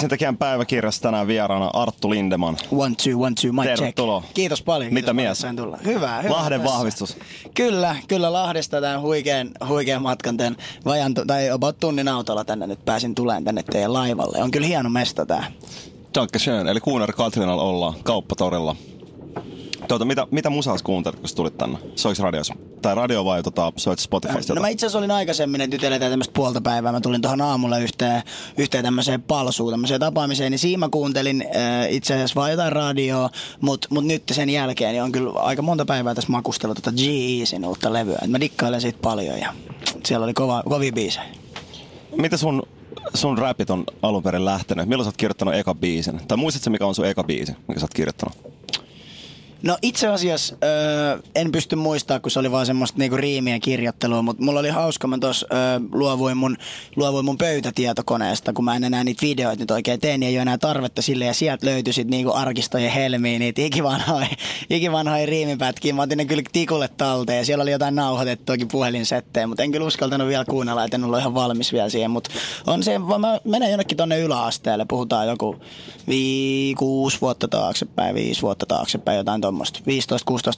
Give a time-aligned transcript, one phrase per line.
[0.00, 2.56] Biisintekijän päiväkirjassa tänään vieraana Arttu Lindeman.
[2.72, 4.20] One, two, one, two, mic Tervetuloa.
[4.20, 4.34] check.
[4.34, 4.94] Kiitos paljon.
[4.94, 5.46] Mitä mies?
[5.56, 5.78] Tulla.
[5.84, 6.34] Hyvä, hyvä.
[6.34, 6.74] Lahden tässä.
[6.76, 7.16] vahvistus.
[7.54, 12.84] Kyllä, kyllä Lahdesta tämän huikean, huikean matkan tämän vajan, tai about tunnin autolla tänne nyt
[12.84, 14.42] pääsin tulemaan tänne teidän laivalle.
[14.42, 15.44] On kyllä hieno mesta tää.
[16.14, 16.68] Danke schön.
[16.68, 18.76] Eli Kuunar Katrinalla ollaan kauppatorilla.
[19.90, 21.78] Tuota, mitä, mitä musaa kuuntelit, kun tulit tänne?
[21.96, 22.52] Soiks radios?
[22.82, 24.54] Tai radio vai tota, soit Spotifysta?
[24.54, 26.92] No mä itse asiassa olin aikaisemmin, että jutellaan tämmöistä puolta päivää.
[26.92, 28.22] Mä tulin tuohon aamulla yhteen,
[28.58, 30.50] yhteen tämmöiseen palsuun, tämmöiseen tapaamiseen.
[30.50, 34.92] Niin siinä mä kuuntelin äh, itse asiassa vaan jotain radioa, mutta mut nyt sen jälkeen
[34.92, 38.18] niin on kyllä aika monta päivää tässä makustellut tota G-Easin uutta levyä.
[38.22, 39.54] Et mä dikkailen siitä paljon ja
[40.06, 41.24] siellä oli kova, kovia biisejä.
[42.16, 42.62] Mitä sun,
[43.14, 44.88] sun räpit on alun perin lähtenyt?
[44.88, 46.20] Milloin sä oot kirjoittanut eka biisin?
[46.28, 48.49] Tai muistatko mikä on sun eka biisi, mikä sä oot kirjoittanut?
[49.62, 54.22] No itse asiassa öö, en pysty muistaa, kun se oli vaan semmoista niinku riimien kirjoittelua,
[54.22, 56.56] mutta mulla oli hauska, mä tuossa öö, luovuin, mun,
[56.96, 60.42] luovuin mun pöytätietokoneesta, kun mä en enää niitä videoita nyt oikein teen, niin ei ole
[60.42, 64.26] enää tarvetta sille, ja sieltä löytyi sit niinku arkistojen helmiin niitä ikivanhoja,
[64.70, 65.94] ikivanhoja riimipätkiä.
[65.94, 69.86] Mä otin ne kyllä tikulle talteen, ja siellä oli jotain nauhoitettuakin puhelinsettejä, mutta en kyllä
[69.86, 72.30] uskaltanut vielä kuunnella, että en ollut ihan valmis vielä siihen, mutta
[72.66, 75.56] on se, mä menen jonnekin tonne yläasteelle, puhutaan joku
[76.08, 79.80] vii, kuusi vuotta taaksepäin, viisi vuotta taaksepäin, jotain tuommoista.
[79.80, 79.82] 15-16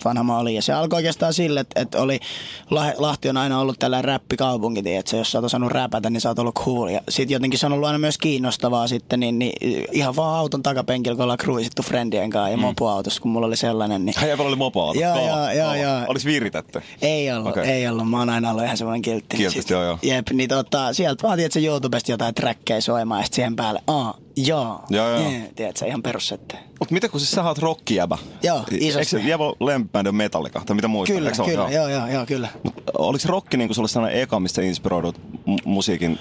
[0.04, 0.54] vanha mä olin.
[0.54, 2.20] Ja se alkoi oikeastaan sille, että, että oli,
[2.64, 6.28] Lah- Lahti on aina ollut tällainen räppikaupunki, että jos sä oot osannut räpätä, niin sä
[6.28, 6.88] oot ollut cool.
[6.88, 10.62] Ja sitten jotenkin se on ollut aina myös kiinnostavaa sitten, niin, niin ihan vaan auton
[10.62, 12.60] takapenkillä, kun ollaan cruisittu friendien kanssa ja mm.
[12.60, 14.04] mopoautossa, kun mulla oli sellainen.
[14.04, 14.14] Niin...
[14.20, 15.00] Hei, oli mopoauto.
[15.00, 16.00] Joo, joo, joo, joo.
[16.08, 16.82] Olis viritetty?
[17.02, 17.64] Ei ollut, okay.
[17.64, 18.10] ei ollut.
[18.10, 19.36] Mä oon aina ollut ihan semmoinen kiltti.
[19.36, 19.98] Kiltisti, Sit- joo, joo.
[20.02, 23.82] Jep, niin tota, sieltä vaatii, että se YouTubesta jotain trackkejä soimaan ja sitten siihen päälle,
[23.86, 24.80] aa, joo.
[24.90, 25.30] Joo, joo.
[25.30, 26.58] Yeah, tiedätkö, ihan perussette.
[26.80, 28.18] Mut mitä kun siis sä oot rockijäbä?
[28.42, 29.16] Joo, isosti.
[29.16, 29.28] Eikö
[29.60, 30.62] lempibändi on Metallica?
[30.66, 31.14] Tai mitä muista?
[31.14, 31.50] Kyllä, ole?
[31.50, 32.48] kyllä, joo, joo, joo, kyllä.
[32.62, 36.18] Mut oliko rokki niinku sulle sellainen eka, mistä inspiroidut mu- musiikin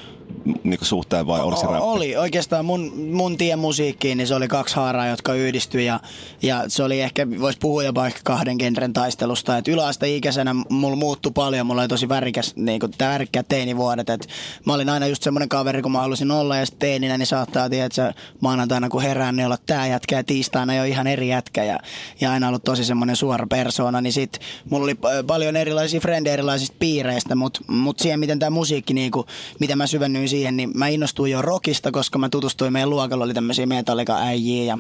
[0.63, 1.79] niinku suhteen vai oliko se räppi?
[1.81, 2.17] Oli.
[2.17, 5.99] Oikeastaan mun, mun tie musiikkiin, niin se oli kaksi haaraa, jotka yhdistyi ja,
[6.41, 9.57] ja se oli ehkä, voisi puhua jopa ehkä kahden genren taistelusta.
[9.57, 14.09] Et yläasteikäisenä mulla muuttui paljon, mulla oli tosi värikäs, niin kuin, värikkäät teinivuodet.
[14.09, 14.27] Et
[14.65, 17.69] mä olin aina just semmoinen kaveri, kun mä halusin olla ja sitten teininä, niin saattaa
[17.69, 21.27] tietää, että sä maanantaina kun herään, niin olla tää jätkä ja tiistaina jo ihan eri
[21.27, 21.79] jätkä ja,
[22.21, 26.33] ja aina ollut tosi semmoinen suora persoona, niin sit mulla oli äh, paljon erilaisia frendejä
[26.33, 29.25] erilaisista piireistä, mutta mut siihen, miten tämä musiikki, niinku,
[29.59, 33.33] miten mä syvennyin siihen, niin mä innostuin jo rockista, koska mä tutustuin meidän luokalla, oli
[33.33, 34.77] tämmöisiä metallika-äijiä ja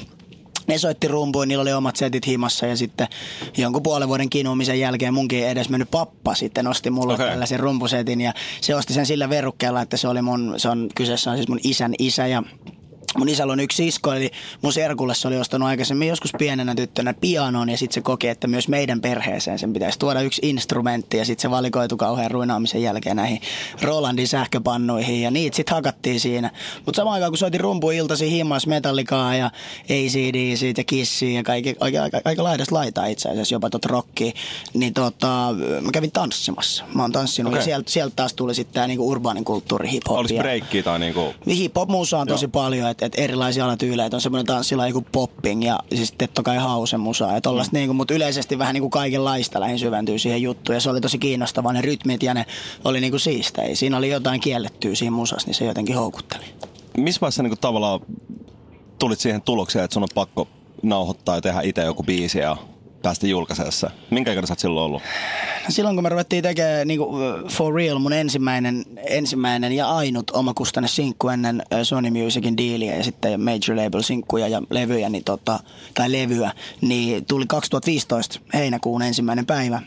[0.67, 3.07] ne soitti rumpuun, niillä oli omat setit himassa ja sitten
[3.57, 7.29] jonkun puolen vuoden kinuumisen jälkeen munkin edes mennyt pappa sitten nosti mulle okay.
[7.29, 11.31] tällaisen rumpusetin ja se osti sen sillä verukkeella, että se oli mun, se on, kyseessä
[11.31, 12.43] on siis mun isän isä ja
[13.17, 17.13] Mun isällä on yksi sisko, eli mun serkulle se oli ostanut aikaisemmin joskus pienenä tyttönä
[17.13, 21.25] pianon ja sitten se koki, että myös meidän perheeseen sen pitäisi tuoda yksi instrumentti ja
[21.25, 23.41] sitten se valikoitu kauhean ruinaamisen jälkeen näihin
[23.81, 26.51] Rolandin sähköpannuihin ja niitä sitten hakattiin siinä.
[26.85, 29.51] Mutta samaan aikaan kun soitin rumpuiltasi himmas metallikaa ja
[29.83, 34.31] ACDC ja Kissiä ja kaikki, aika, aika, aika laidasta laitaa itse asiassa, jopa tot rockia,
[34.73, 36.83] niin tota, mä kävin tanssimassa.
[36.93, 37.59] Mä oon tanssinut Okei.
[37.59, 40.17] ja sieltä, sieltä taas tuli sitten tää niinku urbaanin kulttuuri, hip-hop.
[40.17, 41.33] Olis breikkiä tai niinku...
[41.47, 42.51] Hip-hop-musa on tosi Joo.
[42.51, 46.57] paljon, että et erilaisia alatyylejä, että on semmoinen tanssilaji kuin popping ja siis totta kai
[46.57, 47.77] house musa ja tollaista mm.
[47.77, 51.73] niinku, mutta yleisesti vähän niinku kaikenlaista lähin syventyy siihen juttuun ja se oli tosi kiinnostavaa
[51.73, 52.45] ne rytmit ja ne
[52.85, 53.75] oli niinku siistejä.
[53.75, 56.45] Siinä oli jotain kiellettyä siinä musassa, niin se jotenkin houkutteli.
[56.97, 57.99] Missä vaiheessa niinku tavallaan
[58.99, 60.47] tulit siihen tulokseen, että sun on pakko
[60.83, 62.57] nauhoittaa ja tehdä itse joku biisi ja
[63.01, 63.87] päästä julkaisemaan se?
[64.09, 65.01] Minkä ikäinen sä oot silloin ollut?
[65.69, 67.09] Silloin kun me ruvettiin tekemään niinku,
[67.49, 73.41] For Real mun ensimmäinen, ensimmäinen ja ainut omakustanne sinkku ennen Sony Musicin diiliä ja sitten
[73.41, 75.59] Major Label sinkkuja ja levyjä, niin tota,
[75.93, 79.81] tai levyä, niin tuli 2015 heinäkuun ensimmäinen päivä.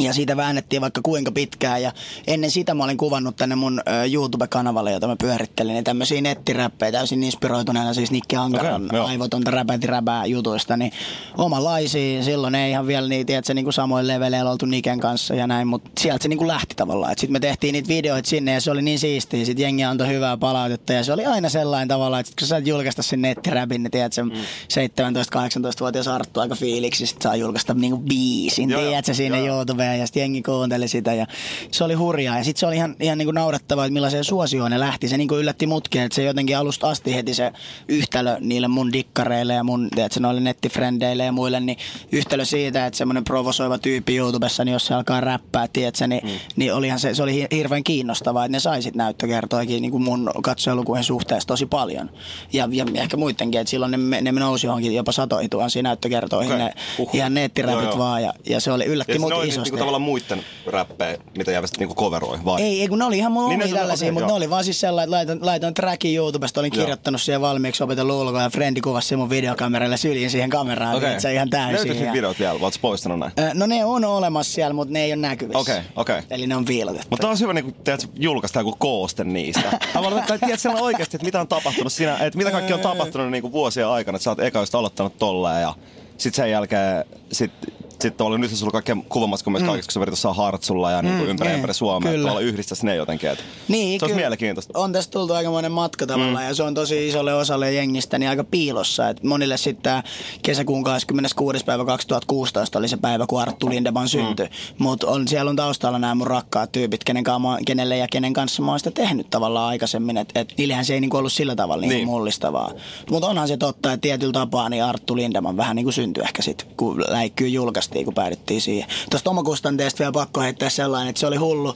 [0.00, 1.92] Ja siitä väännettiin vaikka kuinka pitkään ja
[2.26, 3.82] ennen sitä mä olin kuvannut tänne mun
[4.12, 9.06] YouTube-kanavalle, jota mä pyörittelin, niin tämmöisiä nettiräppejä täysin inspiroituneena siis Nikki Ankaran Okei, joo.
[9.06, 10.92] aivotonta räpäti räbää jutuista, niin
[11.38, 15.46] omanlaisia, silloin ei ihan vielä niitä, tiedätkö, niin kuin samoin leveleillä oltu Niken kanssa ja
[15.46, 18.52] näin, mutta sieltä se niin kuin lähti tavallaan, että sitten me tehtiin niitä videoita sinne
[18.52, 21.88] ja se oli niin siistiä, sitten jengi antoi hyvää palautetta ja se oli aina sellainen
[21.88, 24.30] tavalla, että sit kun sä saat julkaista sen nettiräbin, niin tiedätkö, mm.
[24.30, 28.88] 17-18-vuotias Arttu aika fiiliksi, sit saa julkaista niin kuin biisin, Joo, joo.
[28.90, 29.56] tiedätkö, sinne Joo.
[29.84, 31.26] YouTubeen ja sitten jengi kuunteli sitä ja
[31.70, 32.38] se oli hurjaa.
[32.38, 35.08] Ja sitten se oli ihan, ihan niin kuin naurettavaa, että millaiseen suosioon ne lähti.
[35.08, 37.52] Se niin kuin yllätti mutkin, että se jotenkin alusta asti heti se
[37.88, 41.78] yhtälö niille mun dikkareille ja mun, tiedätkö, noille nettifrendeille ja muille, niin
[42.12, 46.30] yhtälö siitä, että semmoinen provosoiva tyyppi YouTubessa, niin jos se alkaa räppää, tiedätkö, niin, mm.
[46.56, 50.30] niin olihan se, se oli hi- hirveän kiinnostavaa, että ne saisit näyttökertoikin niin kuin mun
[50.42, 52.10] katsojalukujen suhteessa tosi paljon.
[52.52, 56.64] Ja, ja ehkä muidenkin, että silloin ne, ne nousi johonkin jopa satoihin tuhansiin näyttökertoihin, Okei.
[56.64, 57.14] ne Uhuh.
[57.14, 59.73] ihan nettiräpit vaan ja, ja se oli yllätti mut isosti.
[59.74, 62.62] Niinku tavallaan muiden räppejä, mitä jäävät niinku coveroi, vai?
[62.62, 64.80] Ei, ei, kun ne oli ihan mun Niin omia tällaisia, mutta ne oli vaan siis
[64.80, 66.80] sellainen, että laitan, laitan trackin YouTubesta, olin Joo.
[66.82, 71.20] kirjoittanut siihen valmiiksi opetellut ulkoa ja frendi kuvasi sen mun videokameralle syliin siihen kameraan, okay.
[71.20, 71.74] se ihan täysin.
[71.74, 73.32] Löytyykö ja- videot vielä, vai poistanut näin?
[73.54, 75.58] No ne on olemassa siellä, mutta ne ei ole näkyvissä.
[75.58, 76.22] Okei, okei.
[76.30, 77.06] Eli ne on piilotettu.
[77.10, 79.78] Mutta on hyvä niin tiedät, julkaista joku kooste niistä.
[79.94, 83.30] Tavallaan, että tiedät siellä oikeasti, että mitä on tapahtunut siinä, että mitä kaikki on tapahtunut
[83.30, 85.74] niin kuin vuosien aikana, että sä oot eka just aloittanut tolleen ja
[86.18, 87.52] sit sen jälkeen sit,
[88.00, 91.30] sit tavallaan nyt sulla kaikkea kuvamassa, kun myös kaikista, kun sä Hartsulla ja niin kuin
[91.30, 92.22] ympäri, niin, ympäri Suomea, kyllä.
[92.22, 93.30] tavallaan yhdistäisi ne jotenkin.
[93.30, 94.78] Että Niin, se olisi mielenkiintoista.
[94.78, 96.48] On tästä tultu aikamoinen matka tavallaan mm.
[96.48, 99.08] ja se on tosi isolle osalle jengistä niin aika piilossa.
[99.08, 100.02] Et monille sitten
[100.42, 101.64] kesäkuun 26.
[101.64, 104.46] päivä 2016 oli se päivä, kun Arttu Lindeman syntyi.
[104.46, 104.52] Mm.
[104.78, 108.62] Mutta on, siellä on taustalla nämä mun rakkaat tyypit, kenen, mä- kenelle ja kenen kanssa
[108.62, 110.16] mä oon sitä tehnyt tavallaan aikaisemmin.
[110.16, 112.06] Että et niillähän se ei niinku ollut sillä tavalla niinku Niin.
[112.08, 112.70] mullistavaa.
[113.10, 116.42] Mutta onhan se totta, että tietyllä tapaa niin Arttu Lindeman vähän niin kuin syntyi ehkä
[116.42, 117.48] sitten, kun läikkyy
[117.84, 118.88] julkaistiin, kun päädyttiin siihen.
[119.10, 121.68] Tuosta omakustanteesta vielä pakko heittää sellainen, että se oli hullu,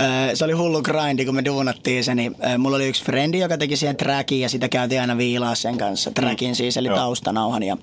[0.00, 3.38] äh, se oli hullu grindi, kun me duunattiin se, niin äh, mulla oli yksi frendi,
[3.38, 6.10] joka teki siihen trackin ja sitä käytiin aina viilaa sen kanssa.
[6.10, 6.96] Trackin siis, eli Joo.
[6.96, 7.62] taustanauhan.
[7.62, 7.76] Ja,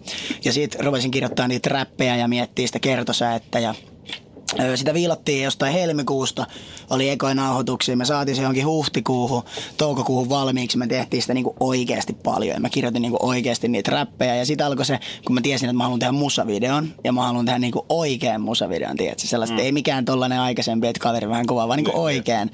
[0.45, 3.75] ja siitä rupesin kirjoittamaan niitä räppejä ja miettii sitä kertosäettä ja
[4.75, 6.45] Sitä viilattiin jostain helmikuusta,
[6.89, 7.97] oli ekoja nauhoituksia.
[7.97, 9.43] Me saatiin se johonkin huhtikuuhun,
[9.77, 10.77] toukokuuhun valmiiksi.
[10.77, 14.35] Me tehtiin sitä niinku oikeasti paljon ja mä kirjoitin niinku oikeasti niitä räppejä.
[14.35, 17.45] Ja sitten alkoi se, kun mä tiesin, että mä haluan tehdä musavideon ja mä haluan
[17.45, 19.27] tehdä niinku oikean musavideon, tiedätkö?
[19.27, 19.63] Sellaista, mm.
[19.63, 22.51] ei mikään tollanen aikaisempi, että kaveri vähän kuvaa, vaan niinku oikein.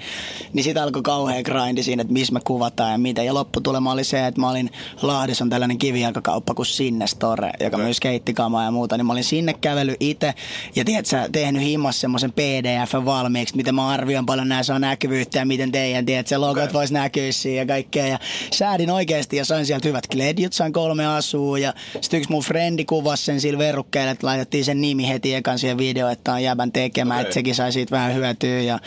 [0.53, 3.23] Niin sitten alkoi kauhea grindi siinä, että missä me kuvataan ja mitä.
[3.23, 4.69] Ja lopputulema oli se, että mä olin
[5.01, 7.85] Lahdessa on tällainen kivijalkakauppa kuin Sinne Store, joka Okei.
[7.85, 10.33] myös skeittikamaa ja muuta, niin mä olin sinne kävellyt itse
[10.75, 15.39] ja tiedät sä, tehnyt laatimassa semmoisen pdf valmiiksi, miten mä arvioin paljon nämä saa näkyvyyttä
[15.39, 16.73] ja miten teidän tiedät, se logot okay.
[16.73, 18.07] voisi näkyä siinä ja kaikkea.
[18.07, 18.19] Ja
[18.51, 22.85] säädin oikeasti ja sain sieltä hyvät kledjut, sain kolme asua ja sitten yksi mun frendi
[22.85, 26.71] kuvasi sen sillä verukkeelle, että laitettiin sen nimi heti ekan siihen video, että on jäbän
[26.71, 27.21] tekemään, okay.
[27.21, 28.61] että sekin sai siitä vähän hyötyä.
[28.61, 28.79] Ja,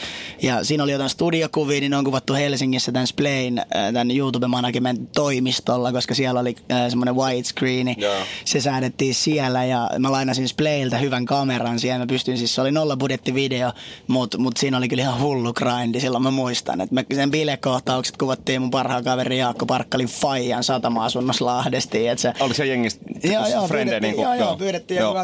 [0.42, 5.12] ja siinä oli jotain studiokuvia, niin on kuvattu Helsingissä tämän Splain, äh, tämän YouTube Management
[5.12, 8.26] toimistolla, koska siellä oli äh, semmoinen widescreen, niin yeah.
[8.44, 12.72] se säädettiin siellä ja mä lainasin Splayltä hyvän kameran siellä, mä pystyin siis, se oli
[12.72, 13.72] no nollabudjettivideo,
[14.06, 16.80] mutta mut siinä oli kyllä ihan hullu grindi, silloin mä muistan.
[16.80, 22.08] Että sen bilekohtaukset kuvattiin mun parhaan kaverin Jaakko Parkkalin Fajan satama-asunnossa Lahdesti.
[22.08, 24.00] Et se, Oliko se jengistä joo, joo, frendejä?
[24.00, 25.14] Niin kuin, joo, joo, pyydettiin joo.
[25.14, 25.16] 20-30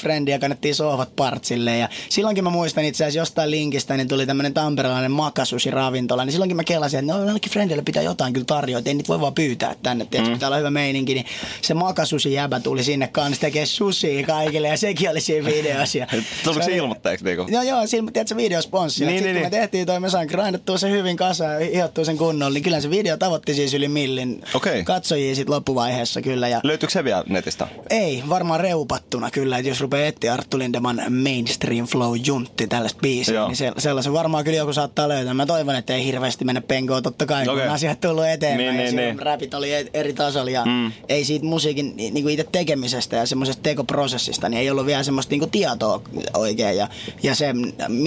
[0.00, 1.78] frendiä, kannettiin sohvat partsille.
[1.78, 6.24] Ja silloinkin mä muistan itse asiassa jostain linkistä, niin tuli tämmöinen tamperelainen makasusi ravintola.
[6.24, 9.20] Niin silloinkin mä kelasin, että no ainakin frendille pitää jotain kyllä tarjota, ei niitä voi
[9.20, 10.40] vaan pyytää tänne, tiedätkö, mm.
[10.40, 11.14] täällä on hyvä meininki.
[11.14, 11.26] Niin
[11.62, 15.98] se makasusi jäbä tuli sinne kanssa tekee susia kaikille ja sekin oli siinä videossa.
[16.44, 17.24] Tuliko se ilmoitteeksi?
[17.24, 17.46] Niinku?
[17.48, 19.00] Joo, joo, siinä, tiedätkö, videosponssi.
[19.04, 21.70] Niin, Niin, Sitten niin, kun me tehtiin toi, me sain grindattua sen hyvin kasaan ja
[21.74, 24.84] hiottua sen kunnolla, niin kyllä se video tavoitti siis yli millin Okei.
[24.84, 26.48] katsojia sit loppuvaiheessa kyllä.
[26.48, 27.68] Ja Löytyykö se vielä netistä?
[27.90, 33.34] ei, varmaan reupattuna kyllä, että jos rupeaa etsiä Arttu Lindeman Mainstream Flow Juntti tällaista biisiä,
[33.34, 33.48] Joo.
[33.48, 35.34] niin se, sellaisen varmaan kyllä joku saattaa löytää.
[35.34, 37.68] Mä toivon, että ei hirveästi mennä penkoon totta kai, kun Okei.
[37.68, 38.76] asiat tullut eteenpäin.
[38.76, 39.18] Niin, ja niin, niin.
[39.18, 40.92] Rapit oli e- eri tasolla ja mm.
[41.08, 45.30] ei siitä musiikin niin kuin itse tekemisestä ja semmoisesta tekoprosessista, niin ei ollut vielä semmoista
[45.30, 46.02] niin kuin tietoa
[46.34, 46.73] oikein.
[46.74, 46.88] Ja,
[47.22, 47.54] ja se,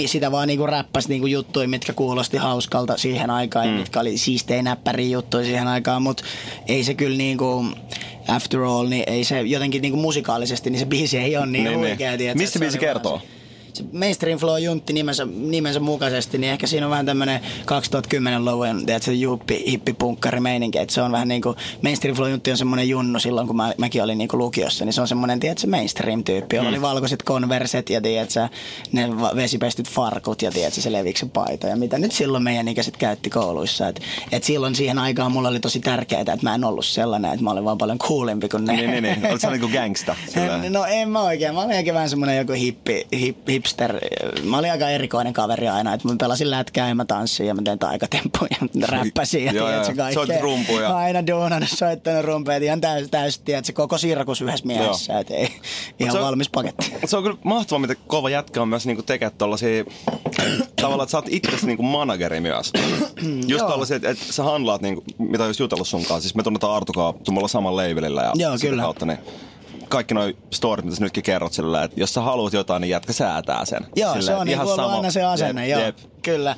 [0.05, 3.71] sitä vaan niin kuin räppäsi niin kuin juttuja, mitkä kuulosti hauskalta siihen aikaan, mm.
[3.73, 6.23] ja mitkä oli siistejä näppäriä juttuja siihen aikaan, mutta
[6.67, 7.75] ei se kyllä niin kuin,
[8.27, 11.53] after all, niin ei se jotenkin niin kuin musikaalisesti, niin se biisi ei ole niin,
[11.53, 11.89] Niin, niin niin.
[11.89, 12.17] huikea.
[12.17, 13.19] tiedätkö, Mistä biisi vaan kertoo?
[13.19, 13.36] se
[13.93, 19.63] Mainstream Flow Juntti nimensä, nimensä mukaisesti, niin ehkä siinä on vähän tämmöinen 2010-luvun tiedätkö, juppi,
[19.71, 20.77] hippipunkkari meininki.
[20.79, 23.73] Että se on vähän niin kuin, Mainstream Flow Juntti on semmoinen junnu silloin, kun mä,
[23.77, 27.89] mäkin olin niin kuin lukiossa, niin se on semmoinen, tiedätkö, mainstream-tyyppi, jolla oli valkoiset konverset
[27.89, 28.47] ja tiedätkö,
[28.91, 33.29] ne vesipestyt farkut ja tiedätkö, se leviksen paita ja mitä nyt silloin meidän ikäiset käytti
[33.29, 33.87] kouluissa.
[33.87, 33.99] Et,
[34.31, 37.51] et silloin siihen aikaan mulla oli tosi tärkeää, että mä en ollut sellainen, että mä
[37.51, 38.73] olin vaan paljon coolimpi kuin ne.
[38.75, 39.17] Niin, niin, niin.
[39.19, 40.15] Oletko sä niinku gangsta?
[40.33, 41.53] Sillä- No en mä oikein.
[41.55, 43.99] Mä olin ehkä vähän semmonen joku hippi, hip, hip hipster.
[44.43, 47.61] Mä olin aika erikoinen kaveri aina, että mä pelasin lätkää ja mä tanssin ja mä
[47.61, 50.13] tein taikatemppuja ja räppäsin ja Joo, tiedätkö, kaikkea.
[50.13, 50.97] Soitit rumpuja.
[50.97, 55.49] Aina duunannut, soittanut rumpeet ihan täysin, täys, tiedätkö, koko sirkus yhdessä mielessä, että ei,
[55.99, 56.93] ihan se on- valmis paketti.
[57.05, 59.83] Se on kyllä mahtavaa, miten kova jätkä on myös niinku tekee tollasia,
[60.81, 62.71] tavallaan, että sä oot itse niinku manageri myös.
[63.47, 63.69] Just Joo.
[63.69, 66.21] tollasia, että, että sä handlaat, niinku, mitä olisi jutellut sun kanssa.
[66.21, 68.81] Siis me tunnetaan Artukaa, me ollaan samalla labelillä ja Joo, kyllä.
[68.83, 69.17] kautta, niin
[69.89, 73.13] kaikki noi storit, mitä sä nytkin kerrot sillä, että jos sä haluat jotain, niin jätkä
[73.13, 73.87] säätää sen.
[73.95, 75.97] Joo, Silleen, se on niin ollut aina se asenne, jep, joo, Jep.
[76.21, 76.55] kyllä.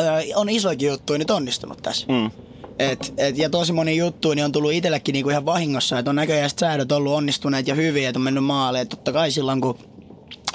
[0.00, 0.04] Ö,
[0.34, 2.06] on isoikin juttuja nyt onnistunut tässä.
[2.08, 2.30] Mm.
[2.78, 6.16] Et, et, ja tosi moni juttu niin on tullut itsellekin niinku ihan vahingossa, että on
[6.16, 8.82] näköjään säädöt ollut onnistuneet ja hyviä, että on mennyt maaliin.
[8.82, 9.78] Et totta kai silloin, kun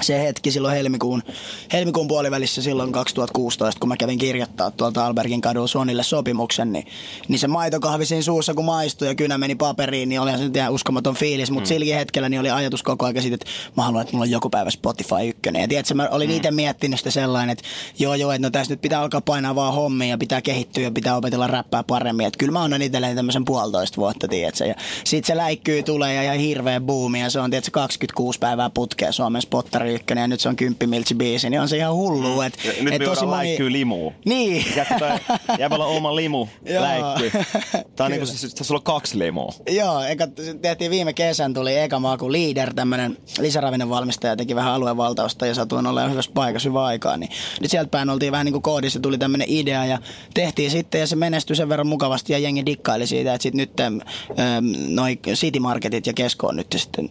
[0.00, 1.22] se hetki silloin helmikuun,
[1.72, 6.86] helmikuun puolivälissä silloin 2016, kun mä kävin kirjoittaa tuolta Albergin kadun Sonille sopimuksen, niin,
[7.28, 10.56] niin se maitokahvi siinä suussa kun maistui ja kynä meni paperiin, niin olihan se nyt
[10.56, 11.68] ihan uskomaton fiilis, mutta mm.
[11.68, 14.50] silläkin hetkellä niin oli ajatus koko ajan siitä, että mä haluan, että mulla on joku
[14.50, 15.62] päivä Spotify ykkönen.
[15.62, 16.36] Ja tiedätkö, mä olin mm.
[16.36, 17.64] itse miettinyt sitä sellainen, että
[17.98, 20.90] joo joo, että no tässä nyt pitää alkaa painaa vaan hommia ja pitää kehittyä ja
[20.90, 22.26] pitää opetella räppää paremmin.
[22.26, 24.64] Että kyllä mä annan itselleen tämmöisen puolitoista vuotta, tiedätkö.
[24.64, 28.70] Ja sit se läikkyy tulee ja ihan hirveä buumi ja se on tiedätkö 26 päivää
[28.70, 31.94] putkea Suomen spottari ykkönen ja nyt se on 10 miltsi biisi, niin on se ihan
[31.94, 32.40] hullu.
[32.40, 34.12] Et, Ja nyt et me tosi läikkyy limuu.
[34.24, 34.64] Niin.
[35.58, 36.82] Jäbällä on oma limu Joo.
[36.82, 37.30] läikky.
[37.96, 39.52] Tää on niinku, siis, tässä on kaksi limua.
[39.70, 40.26] Joo, eka,
[40.62, 46.08] tehtiin viime kesän, tuli eka maku Leader, tämmönen lisäravinnevalmistaja, teki vähän aluevaltausta ja satuin olla
[46.08, 47.16] hyvässä paikassa hyvä aikaa.
[47.16, 47.30] Niin
[47.60, 49.98] nyt sieltä päin oltiin vähän niin kuin koodissa, tuli tämmönen idea ja
[50.34, 53.80] tehtiin sitten ja se menestyi sen verran mukavasti ja jengi dikkaili siitä, että sitten nyt
[53.80, 54.00] äm,
[54.88, 57.10] noi City Marketit ja Kesko on nyt sitten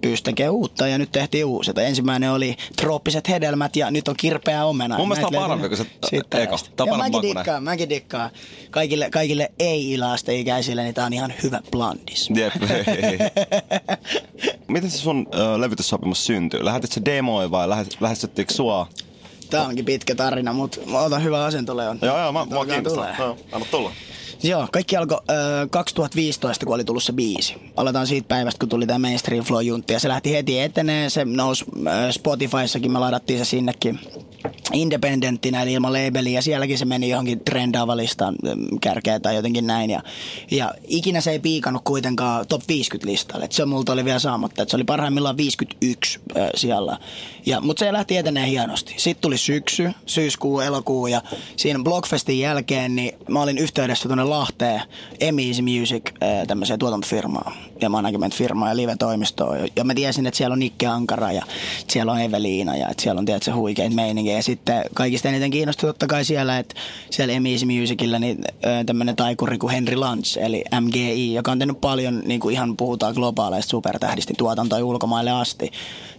[0.00, 1.70] pyysi uutta ja nyt tehtiin uusi.
[1.70, 1.78] Et
[2.16, 4.98] ensimmäinen oli trooppiset hedelmät ja nyt on kirpeä omena.
[4.98, 6.54] Mun mielestä on parempi kuin se siitä eka.
[6.54, 8.30] on parempi mäkin dikkaan, mäkin dikkaan.
[8.70, 12.30] Kaikille, kaikille ei-ilasteikäisille, niin tää on ihan hyvä blandis.
[12.36, 12.52] Jep.
[14.68, 16.64] Miten se sun ö, levytyssopimus syntyi?
[16.64, 18.88] Lähetit se demoi vai lähet, lähestyttikö sua?
[19.50, 21.98] Tää onkin pitkä tarina, mutta mä otan hyvä asento, Leon.
[22.02, 23.36] Joo, joo, mä, alkaa kiinnostaa.
[23.52, 23.92] anna tulla.
[24.42, 27.54] Joo, kaikki alkoi äh, 2015, kun oli tullut se biisi.
[27.76, 29.92] Aletaan siitä päivästä, kun tuli tämä Mainstream Flow Juntti.
[29.92, 31.10] Ja se lähti heti etenee.
[31.10, 34.00] Se nousi äh, Spotifyssakin, me ladattiin se sinnekin
[34.72, 36.38] independenttinä, eli ilman labeliä.
[36.38, 39.90] Ja sielläkin se meni johonkin trendaava listan ähm, kärkeä tai jotenkin näin.
[39.90, 40.02] Ja,
[40.50, 43.44] ja ikinä se ei piikannut kuitenkaan top 50 listalle.
[43.44, 44.62] Et se multa oli vielä saamatta.
[44.62, 46.98] Et se oli parhaimmillaan 51 äh, siellä.
[47.60, 48.94] Mutta se lähti etenee hienosti.
[48.96, 51.22] Sitten tuli syksy, syyskuu, elokuu ja
[51.56, 54.82] siinä Blockfestin jälkeen niin mä olin yhteydessä tuonne Lahteen
[55.20, 56.02] Easy Music
[56.46, 59.58] tämmöiseen tuotantofirmaan ja management-firmaan ja live-toimistoon.
[59.76, 61.42] Ja mä tiesin, että siellä on Nikke Ankara ja
[61.88, 64.36] siellä on Eveliina ja että siellä on tietysti huikeita meininkiä.
[64.36, 66.74] Ja sitten kaikista eniten kiinnostui totta kai siellä, että
[67.10, 68.38] siellä Easy Musicilla niin
[68.86, 73.14] tämmöinen taikuri kuin Henry Lantz, eli MGI, joka on tehnyt paljon, niin kuin ihan puhutaan
[73.14, 75.70] globaaleista supertähdistä, niin tuotantoa ulkomaille asti.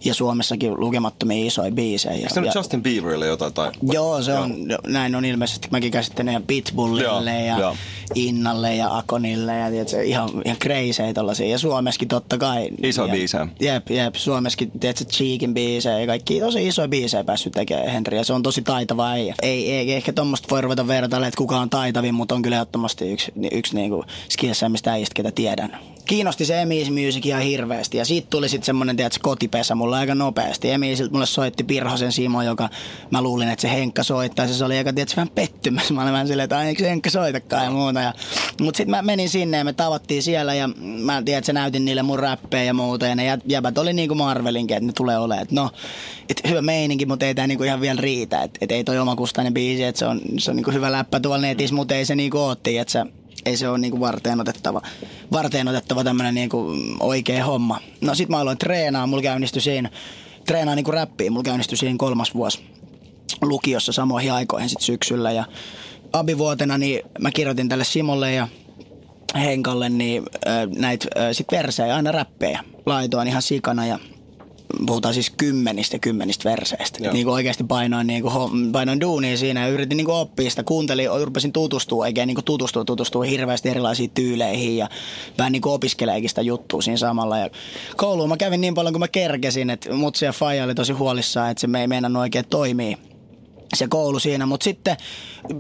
[0.06, 2.14] Ja Suomessakin lukemattomia isoja biisejä.
[2.14, 3.54] Ja, Eikö se ja- Justin Bieberille jotain?
[3.54, 3.72] Tai...
[3.92, 4.56] Joo, se on,
[4.88, 5.68] näin on ilmeisesti.
[5.72, 7.76] Mäkin käsittelen ihan Pitbullille Joo, ja joo.
[8.16, 11.48] Innalle ja Akonille ja tiedätkö, ihan, ihan crazy tollasia.
[11.48, 12.70] Ja Suomessakin totta kai.
[13.08, 13.48] Ja, biisejä.
[13.60, 14.16] Jep, jep.
[14.16, 18.18] Suomessakin, tiedätkö, Cheekin biisejä ja kaikki tosi isoja biisejä päässyt tekemään Henri.
[18.18, 19.36] Ja se on tosi taitava äijä.
[19.42, 23.12] Ei, ei ehkä tuommoista voi ruveta vertailla, että kuka on taitavin, mutta on kyllä ehdottomasti
[23.12, 25.80] yksi, yksi niinku skillsäämmistä äijistä, ketä tiedän.
[26.08, 30.16] Kiinnosti se Emis Music ihan hirveästi ja siitä tuli sitten semmonen, tiedätkö, kotipesä mulle aika
[30.16, 30.72] nopeasti.
[30.72, 32.70] Emisiltä mulle soitti Pirhosen Simo, joka
[33.12, 34.46] mä luulin, että se Henkka soittaa.
[34.46, 35.92] ja Se oli aika, tiedätkö, vähän pettymys.
[35.92, 38.00] Mä olin vähän silleen, että eikö Henkka soitakaan ja muuta.
[38.00, 38.14] Ja,
[38.62, 40.68] mutta sitten mä menin sinne ja me tavattiin siellä ja
[41.04, 43.06] mä tiedätkö, näytin niille mun räppejä ja muuta.
[43.06, 45.44] Ja ne jä- jäbät oli niinku mä arvelinkin, että ne tulee olemaan.
[45.44, 45.70] Että no,
[46.30, 48.42] et hyvä meininki, mutta ei tää niinku ihan vielä riitä.
[48.44, 51.42] Että et ei toi omakustainen biisi, että se on, se on niinku hyvä läppä tuolla
[51.42, 53.06] netissä, mutta ei se niinku ootti, että
[53.46, 54.82] ei se ole niinku varteen otettava,
[55.32, 57.80] varteen otettava tämmönen niinku oikea homma.
[58.02, 59.90] No sit mä aloin treenaa, mulla käynnistyi siinä,
[60.46, 62.66] treenaa niinku räppiä, mulla käynnistyi siinä kolmas vuosi
[63.42, 65.46] lukiossa samoihin aikoihin sit syksyllä ja
[66.14, 68.48] abivuotena niin mä kirjoitin tälle Simolle ja
[69.36, 70.24] Henkalle niin
[70.78, 72.64] näitä sit versejä, aina räppejä.
[72.86, 74.00] Laitoin ihan sikana ja
[74.86, 77.04] puhutaan siis kymmenistä kymmenistä verseistä.
[77.04, 77.14] Joo.
[77.14, 80.64] Niin kuin oikeasti painoin, niin kuin, painoin duunia siinä ja yritin niin kuin oppia sitä.
[80.64, 84.90] Kuuntelin, rupesin tutustua, eikä niin kuin tutustua, tutustua hirveästi erilaisiin tyyleihin ja
[85.38, 87.38] vähän niin kuin opiskeleekin sitä juttua siinä samalla.
[87.38, 87.50] Ja
[87.96, 91.52] kouluun mä kävin niin paljon kuin mä kerkesin, että mutsi ja Faija oli tosi huolissaan,
[91.52, 92.98] että se me ei meinannut oikein toimia
[93.78, 94.46] se koulu siinä.
[94.46, 94.98] Mutta sitten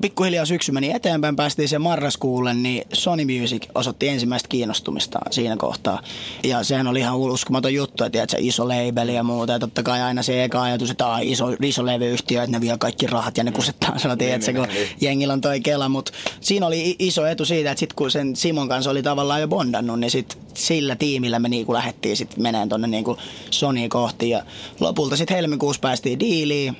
[0.01, 6.01] pikkuhiljaa syksy meni eteenpäin, päästiin se marraskuulle, niin Sony Music osoitti ensimmäistä kiinnostumista siinä kohtaa.
[6.43, 9.53] Ja sehän oli ihan uskomaton juttu, että se iso label ja muuta.
[9.53, 12.77] Ja totta kai aina se eka ajatus, että on iso, iso levyyhtiö, että ne vie
[12.77, 14.67] kaikki rahat ja ne kusettaa sanot, että se, kun
[15.01, 15.89] jengillä on toi kela.
[15.89, 19.47] Mutta siinä oli iso etu siitä, että sitten kun sen Simon kanssa oli tavallaan jo
[19.47, 23.17] bondannut, niin sit sillä tiimillä me niinku lähdettiin sitten meneen tuonne niinku
[23.49, 24.29] Sony kohti.
[24.29, 24.43] Ja
[24.79, 26.77] lopulta sitten helmikuussa päästiin diiliin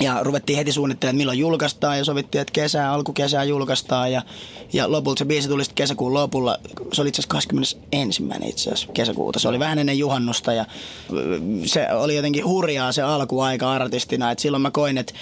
[0.00, 4.12] ja ruvettiin heti suunnittelemaan, milloin julkaistaan ja sovittiin, että kesää, alkukesää julkaistaan.
[4.12, 4.22] Ja,
[4.72, 6.58] ja lopulta se biisi tuli sitten kesäkuun lopulla.
[6.92, 8.22] Se oli itse asiassa 21.
[8.46, 9.38] itse asiassa kesäkuuta.
[9.38, 10.64] Se oli vähän ennen juhannusta ja
[11.64, 14.30] se oli jotenkin hurjaa se alkuaika artistina.
[14.30, 15.14] Et silloin mä koin, että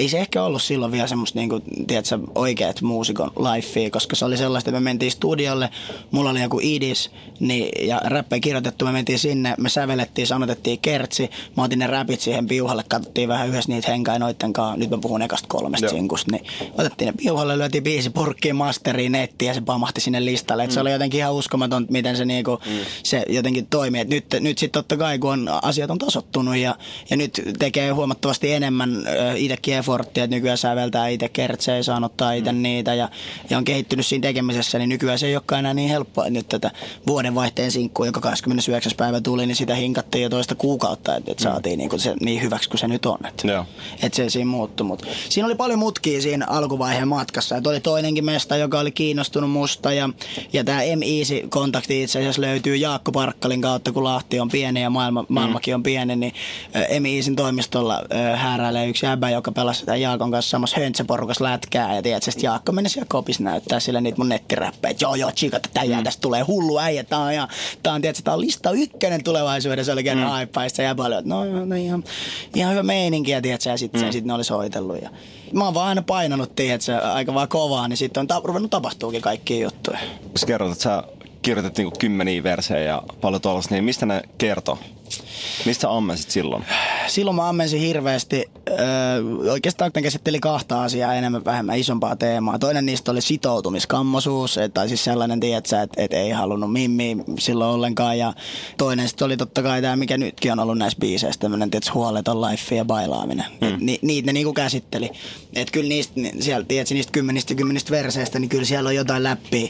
[0.00, 4.36] ei se ehkä ollut silloin vielä semmoista niinku, tiedätkö, oikeat muusikon lifea, koska se oli
[4.36, 5.70] sellaista, että me mentiin studiolle,
[6.10, 11.30] mulla oli joku idis niin, ja räppejä kirjoitettu, me mentiin sinne, me sävelettiin, sanotettiin kertsi,
[11.56, 14.98] mä otin ne räpit siihen piuhalle, katsottiin vähän yhdessä niitä henkaa noitten kanssa, nyt mä
[14.98, 15.94] puhun ekasta kolmesta Joo.
[15.94, 16.46] sinkusta, niin
[16.78, 20.72] otettiin ne piuhalle, lyötiin biisi purkkiin, masteriin, nettiin ja se pamahti sinne listalle, mm.
[20.72, 22.72] se oli jotenkin ihan uskomaton, miten se, niinku, mm.
[23.02, 26.74] se jotenkin toimii, että nyt, nyt sitten totta kai kun on, asiat on tasottunut ja,
[27.10, 28.90] ja nyt tekee huomattavasti enemmän
[29.36, 32.62] itsekin efforttia, että nykyään säveltää itse kertsejä, saa ottaa itse mm.
[32.62, 33.08] niitä ja,
[33.50, 36.30] ja on kehittynyt siinä tekemisessä, niin nykyään se ei olekaan enää niin helppoa.
[36.30, 36.70] Nyt tätä
[37.06, 38.92] vuodenvaihteen sinkkua, joka 29.
[38.96, 41.52] päivä tuli, niin sitä hinkattiin jo toista kuukautta, että, että mm.
[41.52, 43.18] saatiin niin, kuin se, niin hyväksi kuin se nyt on.
[43.28, 43.66] Että, Joo.
[44.02, 44.86] että se siinä muuttui.
[44.86, 47.56] Mutta siinä oli paljon mutkia siinä alkuvaiheen matkassa.
[47.56, 50.08] Että oli toinenkin mesta, joka oli kiinnostunut musta ja,
[50.52, 55.24] ja tämä M-Easy-kontakti itse asiassa löytyy Jaakko Parkkalin kautta, kun Lahti on pieni ja maailma,
[55.28, 56.32] maailmakin on pieni, niin
[57.00, 58.02] M-Easyn toimistolla
[58.36, 61.94] hääräilee yksi jäbä, joka pelasi sitä Jaakon kanssa samassa höntsäporukassa lätkää.
[61.94, 64.94] Ja tiedät, sitten Jaakko meni siellä kopissa näyttää sille niitä mun nettiräppejä.
[65.00, 66.04] Joo, joo, chika, tätä mm.
[66.04, 67.04] tästä tulee hullu äijä.
[67.04, 67.48] Tää on, ja,
[67.82, 69.92] tää on, tiedät, tää on lista ykkönen tulevaisuudessa.
[69.92, 70.30] Oli käynyt mm.
[70.30, 72.04] haipaista ja paljon, no, no ihan,
[72.54, 73.30] ihan hyvä meininki.
[73.30, 74.12] Ja, tiedät, ja sitten mm.
[74.12, 75.02] sit ne oli soitellut.
[75.02, 75.10] Ja,
[75.52, 79.22] mä oon vaan aina painanut, tiedät, aika vaan kovaa, niin sitten on ta- ruvennut tapahtuukin
[79.22, 79.98] kaikkia juttuja.
[80.36, 81.02] Sä kerrot, että sä
[81.42, 84.78] kirjoitit niinku kymmeniä versejä ja paljon tuollaista, niin mistä ne kertoo?
[85.66, 86.64] Mistä ammensit silloin?
[87.06, 88.44] Silloin mä ammensin hirveästi.
[88.68, 88.78] Öö,
[89.52, 92.58] oikeastaan ne käsitteli kahta asiaa enemmän vähemmän isompaa teemaa.
[92.58, 98.18] Toinen niistä oli sitoutumiskammosuus, tai siis sellainen, tiedätkö, että et ei halunnut mimmi silloin ollenkaan.
[98.18, 98.32] Ja
[98.78, 102.40] toinen sitten oli totta kai tämä, mikä nytkin on ollut näissä biiseissä, tämmöinen tiedätkö, huoleton
[102.40, 103.46] life ja bailaaminen.
[103.66, 103.76] Hmm.
[103.80, 105.10] Ni, niitä ne niinku käsitteli.
[105.54, 109.68] Että kyllä niistä, siellä, tiedätkö, niistä kymmenistä kymmenistä verseistä, niin kyllä siellä on jotain läppiä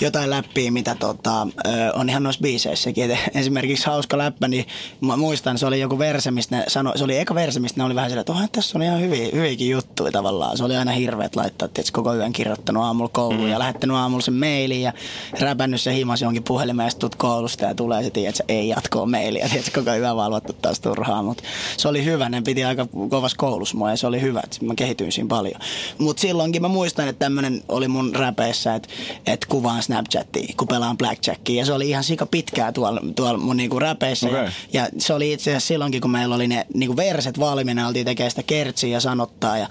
[0.00, 1.46] jotain läppiä, mitä tota,
[1.94, 3.10] on ihan noissa biiseissäkin.
[3.10, 4.66] Et esimerkiksi hauska läppä, niin
[5.00, 7.84] mä muistan, se oli joku verse, mistä ne sanoi, se oli eka verse, mistä ne
[7.84, 10.56] oli vähän silleen, että tässä on ihan hyviä, hyviäkin juttuja tavallaan.
[10.56, 13.50] Se oli aina hirveet laittaa, että koko yön kirjoittanut aamulla kouluun mm.
[13.50, 14.92] ja lähettänyt aamulla sen mailin ja
[15.40, 19.48] räpännyt se himas jonkin puhelimeen tuut koulusta ja tulee se, että ei jatkoa mailia.
[19.48, 21.42] Tiedät, koko yön valvottu taas turhaa, mutta
[21.76, 22.28] se oli hyvä.
[22.28, 25.60] Ne piti aika kovas koulussa mua ja se oli hyvä, että mä kehityin siinä paljon.
[25.98, 28.88] Mutta silloinkin mä muistan, että tämmöinen oli mun räpeissä, että,
[29.26, 31.60] että kuvaan Snapchatia, kun pelaan Blackjackia.
[31.60, 34.26] Ja se oli ihan sika pitkää tuolla, tuolla mun niinku räpeissä.
[34.26, 34.48] Okay.
[34.72, 38.06] Ja, ja, se oli itse asiassa silloinkin, kun meillä oli ne niinku verset valmiina, oltiin
[38.06, 39.58] tekemään sitä kertsiä ja sanottaa.
[39.58, 39.68] Ja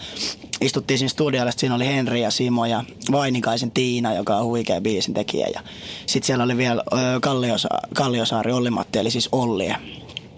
[0.61, 5.13] istuttiin siinä studiolla, siinä oli Henri ja Simo ja Vainikaisen Tiina, joka on huikea biisin
[5.13, 5.47] tekijä.
[5.53, 5.61] Ja
[6.05, 6.83] sitten siellä oli vielä
[7.21, 9.73] Kalliosa- Kalliosaari Olli-Matti, eli siis Olli.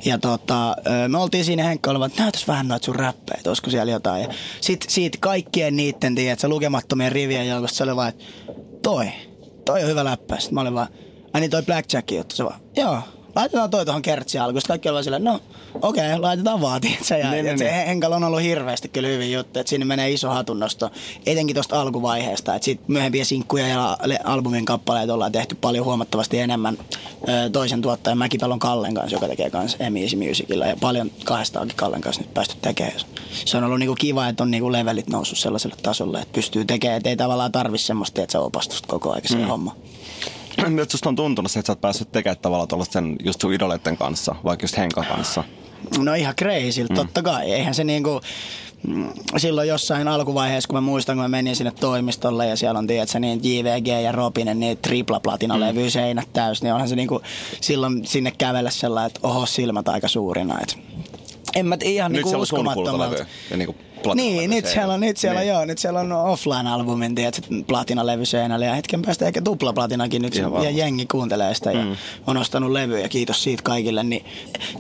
[0.06, 0.76] Ja tota,
[1.08, 4.22] me oltiin siinä Henkka olevan, että näytäs vähän noita sun räppejä, olisiko siellä jotain.
[4.22, 4.28] Ja
[4.62, 8.24] sit siitä kaikkien niitten, tiedätkö, lukemattomien rivien joukosta se oli vaan, että
[8.84, 9.12] toi,
[9.66, 10.36] toi on hyvä läppä.
[10.40, 10.88] Sitten mä olin vaan,
[11.34, 13.00] ai niin toi Blackjack juttu, se vaan, joo,
[13.36, 14.62] laitetaan toi tuohon kertsiin alkuun.
[14.68, 15.40] Kaikki oli silleen, no
[15.82, 17.86] okei, okay, laitetaan vaan, se, ja, niin, niin, se niin.
[17.86, 20.92] Henkalla on ollut hirveästi kyllä hyvin juttu, että siinä menee iso hatunnosto,
[21.26, 26.78] etenkin tuosta alkuvaiheesta, että sitten myöhempiä sinkkuja ja albumin kappaleet ollaan tehty paljon huomattavasti enemmän
[27.52, 32.22] toisen tuottajan Mäkipelon Kallen kanssa, joka tekee kanssa Easy Musicilla ja paljon kahdestaakin Kallen kanssa
[32.22, 33.00] nyt päästy tekemään.
[33.46, 36.98] Se on ollut niinku kiva, että on niinku levelit noussut sellaiselle tasolle, että pystyy tekemään,
[36.98, 39.46] että ei tavallaan tarvi semmoista, että se opastusta koko ajan se mm.
[39.46, 39.76] homma.
[40.68, 44.36] Nyt susta on tuntunut, että sä oot päässyt tekemään tavallaan tuollaisten just sun idoleiden kanssa,
[44.44, 45.44] vaikka just Henkan kanssa.
[45.98, 46.96] No ihan crazy, mm.
[46.96, 47.52] totta kai.
[47.52, 48.22] Eihän se niinku,
[48.88, 52.88] mm, silloin jossain alkuvaiheessa, kun mä muistan, kun mä menin sinne toimistolle ja siellä on,
[52.88, 55.90] tiedätkö, niin JVG ja Robinen, niin tripla platina levy mm.
[55.90, 57.22] seinät täys, niin onhan se niinku
[57.62, 60.60] silloin sinne kävellä sellainen, että oho, silmät aika suurina.
[60.62, 60.78] Et
[61.56, 63.26] en mä ihan Nyt niinku uskomattomalta.
[63.52, 63.76] Ja niinku
[64.16, 65.50] niin, nyt siellä on, nyt siellä, niin.
[65.50, 70.70] joo, nyt siellä on offline-albumin, tiedät, platinalevy seinällä ja hetken päästä ehkä tuplaplatinakin nyt ja
[70.70, 71.96] jengi kuuntelee sitä ja mm.
[72.28, 74.26] on ostanut levyjä, kiitos siitä kaikille, niin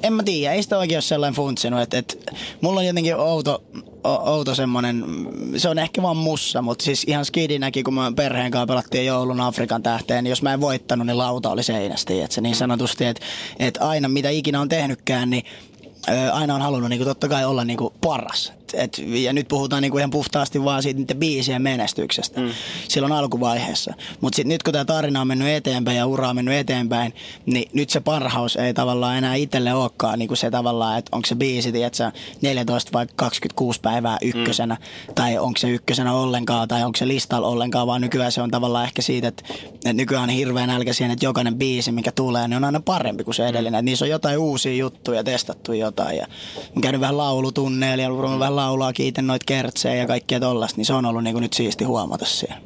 [0.04, 2.16] en mä tiedä, ei sitä oikein ole sellainen funtsinut, että, että
[2.62, 3.64] mulla on jotenkin outo,
[4.04, 5.06] outo semmonen,
[5.58, 9.42] se on ehkä vaan mussa, mutta siis ihan skidinäkin, kun mä perheen kanssa pelattiin joulun
[9.42, 13.06] Afrikan tähteen, niin jos mä en voittanut, niin lauta oli seinästi, että se niin sanotusti,
[13.06, 13.26] että,
[13.60, 15.44] että aina mitä ikinä on tehnytkään, niin
[16.32, 18.54] aina on halunnut niin kuin, totta kai olla niin kuin, paras.
[18.74, 22.50] Et, ja nyt puhutaan niinku ihan puhtaasti vaan siitä niiden biisien menestyksestä mm.
[22.88, 23.94] silloin alkuvaiheessa.
[24.22, 27.14] Mutta sitten nyt kun tämä tarina on mennyt eteenpäin ja ura on mennyt eteenpäin,
[27.46, 31.36] niin nyt se parhaus ei tavallaan enää itselle olekaan niinku se tavallaan, että onko se
[31.36, 35.14] biisi, tiedätkö, 14 vai 26 päivää ykkösenä, mm.
[35.16, 38.86] tai onko se ykkösenä ollenkaan, tai onko se listalla ollenkaan, vaan nykyään se on tavallaan
[38.86, 42.58] ehkä siitä, että, että nykyään on hirveän nälkä siihen, että jokainen biisi, mikä tulee, niin
[42.58, 43.72] on aina parempi kuin se edellinen.
[43.72, 43.80] Mm.
[43.80, 46.18] Että niissä on jotain uusia juttuja, testattu jotain.
[46.18, 46.28] Ja
[46.76, 48.40] on käynyt vähän laulutunneilla ja mm.
[48.40, 51.54] vähän laulaa, kiiten noita kertsejä ja kaikkea tollasta, niin se on ollut niin kuin nyt
[51.54, 52.58] siisti huomata siellä.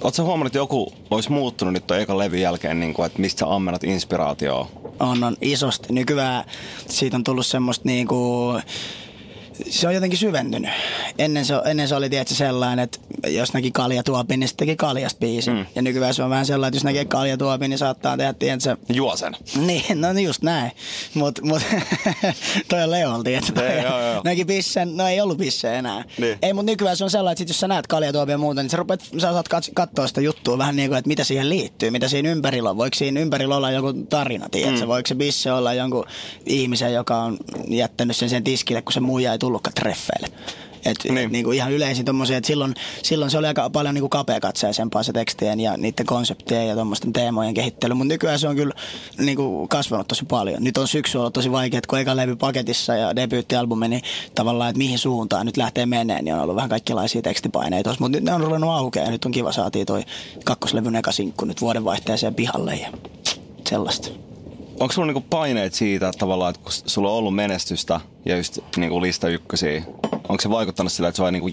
[0.00, 3.38] Oletko huomannut, että joku olisi muuttunut nyt tuon ekan levyn jälkeen, niin kuin, että mistä
[3.38, 4.68] sä ammennat inspiraatioa?
[5.00, 5.92] On, on isosti.
[5.92, 6.44] Nykyään
[6.88, 8.62] siitä on tullut semmoista niin kuin,
[9.70, 10.70] se on jotenkin syventynyt.
[11.18, 12.98] Ennen se, ennen se oli tietysti sellainen, että
[13.28, 15.50] jos näki kaljatuopin, niin sitten teki kaljasta biisi.
[15.50, 15.66] Mm.
[15.74, 19.16] Ja nykyään se on vähän sellainen, että jos näkee kaljatuopin, niin saattaa tehdä, tiedätkö, Juo
[19.16, 19.36] sen.
[19.56, 20.72] Niin, no just näin.
[21.14, 21.62] Mutta mut,
[22.68, 24.20] toi on Leolti, että toi Ei, joo, joo.
[24.24, 26.04] näki pissen, no ei ollut pisse enää.
[26.18, 26.38] Niin.
[26.42, 28.70] Ei, mutta nykyään se on sellainen, että sit jos sä näet kaljatuopia ja muuta, niin
[28.70, 31.90] sä, rupeat, sä saat kat- katsoa sitä juttua vähän niin kuin, että mitä siihen liittyy,
[31.90, 32.76] mitä siinä ympärillä on.
[32.76, 34.80] Voiko siinä ympärillä olla joku tarina, tiedätkö?
[34.80, 34.88] Mm.
[34.88, 36.04] Voiko se bisse olla jonkun
[36.46, 37.36] ihmisen, joka on
[37.68, 40.28] jättänyt sen sen tiskille, kun se muija ei tullutkaan treffeille.
[40.84, 41.32] Et, Niin.
[41.32, 41.44] niin.
[41.44, 45.60] kuin ihan yleisin tommosia, että silloin, silloin se oli aika paljon niin kapeakatseisempaa se tekstien
[45.60, 48.74] ja niiden konseptien ja tuommoisten teemojen kehittely, mutta nykyään se on kyllä
[49.18, 50.64] niin kuin kasvanut tosi paljon.
[50.64, 54.02] Nyt on syksy ollut tosi vaikea, että kun eka levy paketissa ja debyyttialbumi, niin
[54.34, 58.24] tavallaan, että mihin suuntaan nyt lähtee meneen, niin on ollut vähän kaikenlaisia tekstipaineita, mutta nyt
[58.24, 60.02] ne on ruvennut aukeaa ja nyt on kiva saatiin toi
[60.44, 62.88] kakkoslevyn eka sinkku nyt vuodenvaihteeseen pihalle ja
[63.68, 64.08] sellaista.
[64.80, 68.58] Onko sulla niinku paineet siitä että tavallaan, että kun sulla on ollut menestystä ja just
[68.76, 69.82] niinku lista ykkösiä,
[70.12, 71.50] onko se vaikuttanut sillä, että sua niinku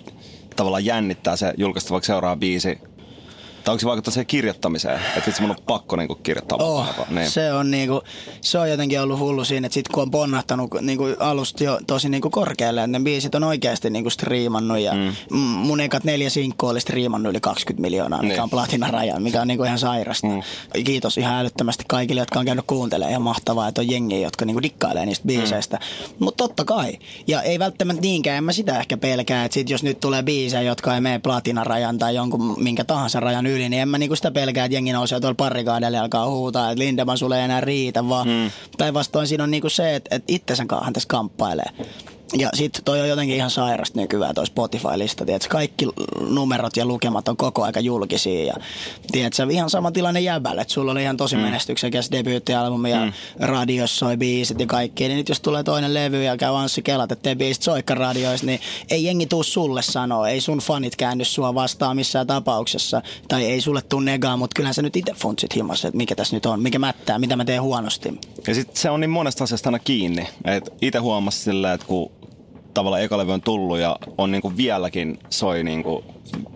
[0.55, 2.79] tavallaan jännittää se julkaista vaikka seuraava biisi?
[3.63, 4.99] Tai onko se vaikuttanut siihen kirjoittamiseen?
[5.17, 7.29] Että vitsi mun on pakko niinku kirjoittaa Oh, niin.
[7.29, 8.01] se, on niinku,
[8.41, 12.09] se on jotenkin ollut hullu siinä, että sit kun on ponnahtanut niinku alusta jo tosi
[12.09, 15.37] niinku korkealle, että ne biisit on oikeasti niinku striimannut ja mm.
[15.37, 18.41] mun ekat neljä sinkkua oli striimannut yli 20 miljoonaa, mikä Niin.
[18.43, 20.27] on platinaraja, mikä on niinku ihan sairasta.
[20.27, 20.41] Mm.
[20.83, 23.11] Kiitos ihan älyttömästi kaikille, jotka on käynyt kuuntelemaan.
[23.11, 25.77] Ihan mahtavaa, että on jengiä, jotka niinku dikkailee niistä biiseistä.
[25.77, 26.15] Mm.
[26.19, 26.97] Mutta totta kai.
[27.27, 30.61] Ja ei välttämättä niinkään, en mä sitä ehkä pelkää, että sit jos nyt tulee biisejä,
[30.61, 34.31] jotka ei mene platinarajan tai jonkun minkä tahansa rajan yli, niin en mä niinku sitä
[34.31, 38.09] pelkää, että jengi nousee tuolla parikaadelle ja alkaa huutaa, että Lindemann sulle ei enää riitä,
[38.09, 38.51] vaan mm.
[38.77, 41.69] päinvastoin siinä on niinku se, että, että itsensä kanssa tässä kamppailee.
[42.37, 45.49] Ja sitten toi on jotenkin ihan sairasta nykyään toi Spotify-lista, tiedätkö?
[45.49, 45.87] Kaikki
[46.29, 48.53] numerot ja lukemat on koko aika julkisia ja
[49.11, 51.41] tiedätkö, ihan sama tilanne jäbällä, että sulla oli ihan tosi mm.
[51.41, 53.13] menestyksekäs debyyttialbumi ja mm.
[53.39, 57.11] radiossa soi biisit ja kaikki, niin nyt jos tulee toinen levy ja käy Anssi Kelat,
[57.11, 61.55] ettei biisit soikka radioissa, niin ei jengi tuu sulle sanoa, ei sun fanit käänny sua
[61.55, 65.87] vastaan missään tapauksessa, tai ei sulle tuu negaa, mutta kyllähän sä nyt itse funtsit himassa,
[65.87, 68.19] että mikä tässä nyt on, mikä mättää, mitä mä teen huonosti.
[68.47, 70.27] Ja sitten se on niin monesta asiasta aina kiinni.
[70.45, 72.11] Et itse huomasin silleen, että kun
[72.73, 76.03] tavallaan eka levy on tullut ja on niinku vieläkin soi niinku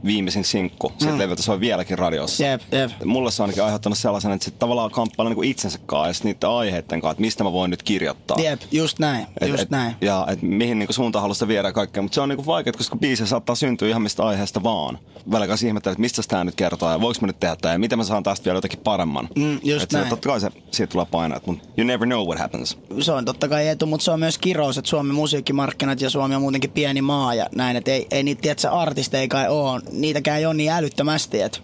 [0.06, 0.92] viimeisin sinkku.
[0.98, 1.20] Siitä mm.
[1.20, 2.44] levyltä soi vieläkin radiossa.
[2.44, 2.92] Jep, jep.
[3.06, 6.24] Mulle se on ainakin aiheuttanut sellaisen, että se tavallaan kamppailee niinku itsensä kanssa ja sit
[6.24, 8.38] niiden aiheiden kanssa, että mistä mä voin nyt kirjoittaa.
[8.40, 9.96] Jep, just näin, Et, just et, näin.
[10.02, 12.04] Ja et mihin niinku suuntaan haluaa sitä viedä kaikkea.
[12.04, 15.00] Mutta se on niinku vaikeaa, koska biisi saattaa syntyä ihan mistä aiheesta vaan.
[15.32, 17.80] Välillä kanssa ihmettelee, että mistä tämä nyt kertoo ja voiko mä nyt tehdä tämä ja
[17.80, 19.30] miten mä saan tästä vielä jotenkin paremman.
[19.36, 20.10] Mm, just et se, näin.
[20.10, 22.78] totta kai se, siitä tulee paineet, mutta you never know what happens.
[23.02, 26.36] se on totta kai etu, mutta se on myös kirous, että Suomen musiikkimarkkinat ja Suomi
[26.36, 30.40] on muutenkin pieni maa ja näin, että ei, ei niitä, tiedätkö, artisteja kai ole, niitäkään
[30.40, 31.60] ei ole niin älyttömästi, että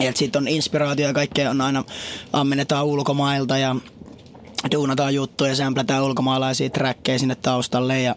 [0.00, 1.84] et siitä on inspiraatio ja kaikkea on aina,
[2.32, 3.76] ammennetaan ulkomailta ja
[4.72, 8.16] duunataan juttuja, sämplätään ulkomaalaisia trackkejä sinne taustalle ja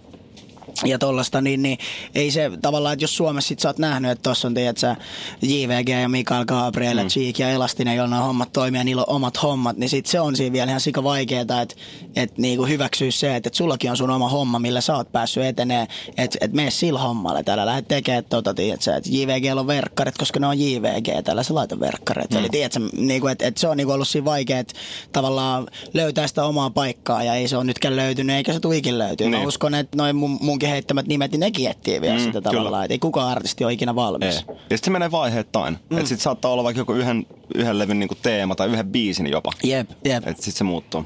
[0.86, 1.78] ja tollasta, niin, niin
[2.16, 4.96] ei se tavallaan, että jos Suomessa sit sä oot nähnyt, että tossa on tiedät sä,
[5.42, 9.16] JVG ja Mikael Gabriel ja Cheek ja Elastinen, joilla nämä hommat toimii ja niillä on
[9.16, 11.76] omat hommat, niin sit se on siinä vielä ihan sika vaikeeta, että
[12.16, 15.44] et niinku hyväksyä se, että et sullakin on sun oma homma, millä sä oot päässyt
[15.44, 19.68] etenee, että et mene sillä hommalla, täällä lähdet tekemään tota, tiedät sä, että JVG on
[19.68, 22.38] verkkarit, koska ne on JVG, täällä sä laita verkkarit, mm.
[22.38, 24.74] eli tiedät sä, niinku, että et se on niinku ollut siinä vaikea, että
[25.14, 29.30] tavallaan löytää sitä omaa paikkaa ja ei se ole nytkään löytynyt, eikä se tuikin löytyy.
[29.30, 29.48] Mä Niin.
[29.48, 32.52] uskon, että noin mun, munkin heittämät nimet, niin nekin etsii vielä Mm, sitä kyllä.
[32.52, 34.36] tavallaan, että ei kukaan artisti ole ikinä valmis.
[34.36, 34.44] Ei.
[34.48, 35.78] Ja sitten se menee vaiheittain.
[35.90, 35.98] Mm.
[35.98, 39.52] Että sit saattaa olla vaikka joku yhden, yhden levyn niinku teema tai yhden biisin jopa.
[39.64, 40.28] Jep, jep.
[40.28, 41.06] Että sit se muuttuu.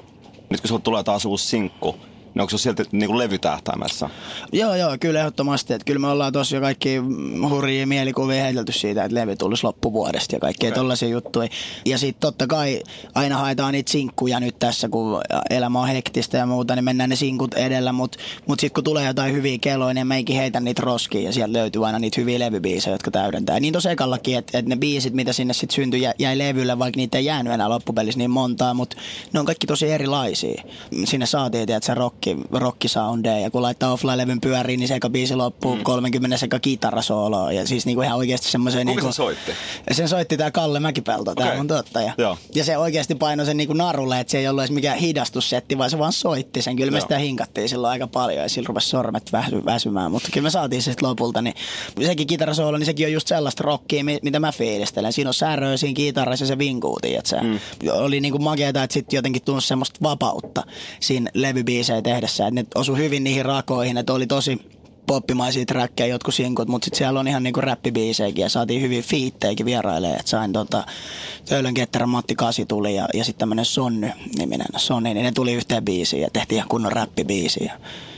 [0.49, 1.95] Nyt kun sulla tulee taas uusi sinkku,
[2.35, 4.09] niin onko se silti niinku levytähtäimessä?
[4.53, 5.73] Joo, joo, kyllä ehdottomasti.
[5.73, 6.97] Että kyllä me ollaan tossa jo kaikki
[7.49, 10.81] hurjia mielikuvia heitelty siitä, että levy tulisi loppuvuodesta ja kaikkea okay.
[10.81, 11.47] tollaisia juttuja.
[11.85, 12.83] Ja sitten totta kai
[13.15, 17.15] aina haetaan niitä sinkkuja nyt tässä, kun elämä on hektistä ja muuta, niin mennään ne
[17.15, 17.91] sinkut edellä.
[17.91, 18.17] Mutta
[18.47, 21.85] mut sitten kun tulee jotain hyviä keloja, niin meikin heitän niitä roskiin ja sieltä löytyy
[21.85, 23.59] aina niitä hyviä levybiisejä, jotka täydentää.
[23.59, 26.97] Niin tossa ekallakin, että et ne biisit, mitä sinne sitten syntyi, jä, jäi levylle, vaikka
[26.97, 28.97] niitä ei jäänyt enää loppupelissä niin montaa, mutta
[29.33, 30.63] ne on kaikki tosi erilaisia.
[31.05, 33.39] Sinne saatiin, että se rockia rocki, rockisoundeja.
[33.39, 35.83] Ja kun laittaa offline-levyn pyöriin, niin se eka biisi loppuu mm.
[35.83, 37.51] 30 seka kitarasooloa.
[37.51, 38.87] Ja siis niinku ihan oikeasti semmoisen...
[38.87, 39.51] Kuka niinku, se soitti?
[39.91, 41.47] Sen soitti tää Kalle Mäkipelto, okay.
[41.47, 42.01] tää on totta.
[42.01, 42.37] Ja, Joo.
[42.55, 45.89] ja se oikeasti painoi sen niinku narulle, että se ei ollut edes mikään hidastussetti, vaan
[45.89, 46.75] se vaan soitti sen.
[46.75, 47.01] Kyllä me Joo.
[47.01, 50.11] sitä hinkattiin silloin aika paljon ja sillä rupesi sormet väsy, väsymään.
[50.11, 51.41] Mutta kyllä me saatiin se sitten lopulta.
[51.41, 51.55] Niin
[52.05, 55.13] sekin kitarasoolo, niin sekin on just sellaista rockia, mi- mitä mä fiilistelen.
[55.13, 57.59] Siinä on säröä siinä kitarassa ja se vinkuu, että se mm.
[57.91, 60.63] oli niinku makeeta, että sitten jotenkin tunsi semmoista vapautta
[60.99, 62.47] siinä levybiisejä tehdessä.
[62.47, 64.61] Että ne osu hyvin niihin rakoihin, että oli tosi
[65.07, 69.65] poppimaisia trackkejä, jotkut sinkut, mutta sitten siellä on ihan niinku räppibiisejäkin ja saatiin hyvin fiittejäkin
[69.65, 70.19] vierailemaan.
[70.19, 70.83] Et sain tota,
[71.45, 75.85] Töölön Ketterän Matti Kasi tuli ja, ja sitten tämmöinen Sonny-niminen Sony, niin ne tuli yhteen
[75.85, 77.69] biisiin ja tehtiin ihan kunnon räppibiisi.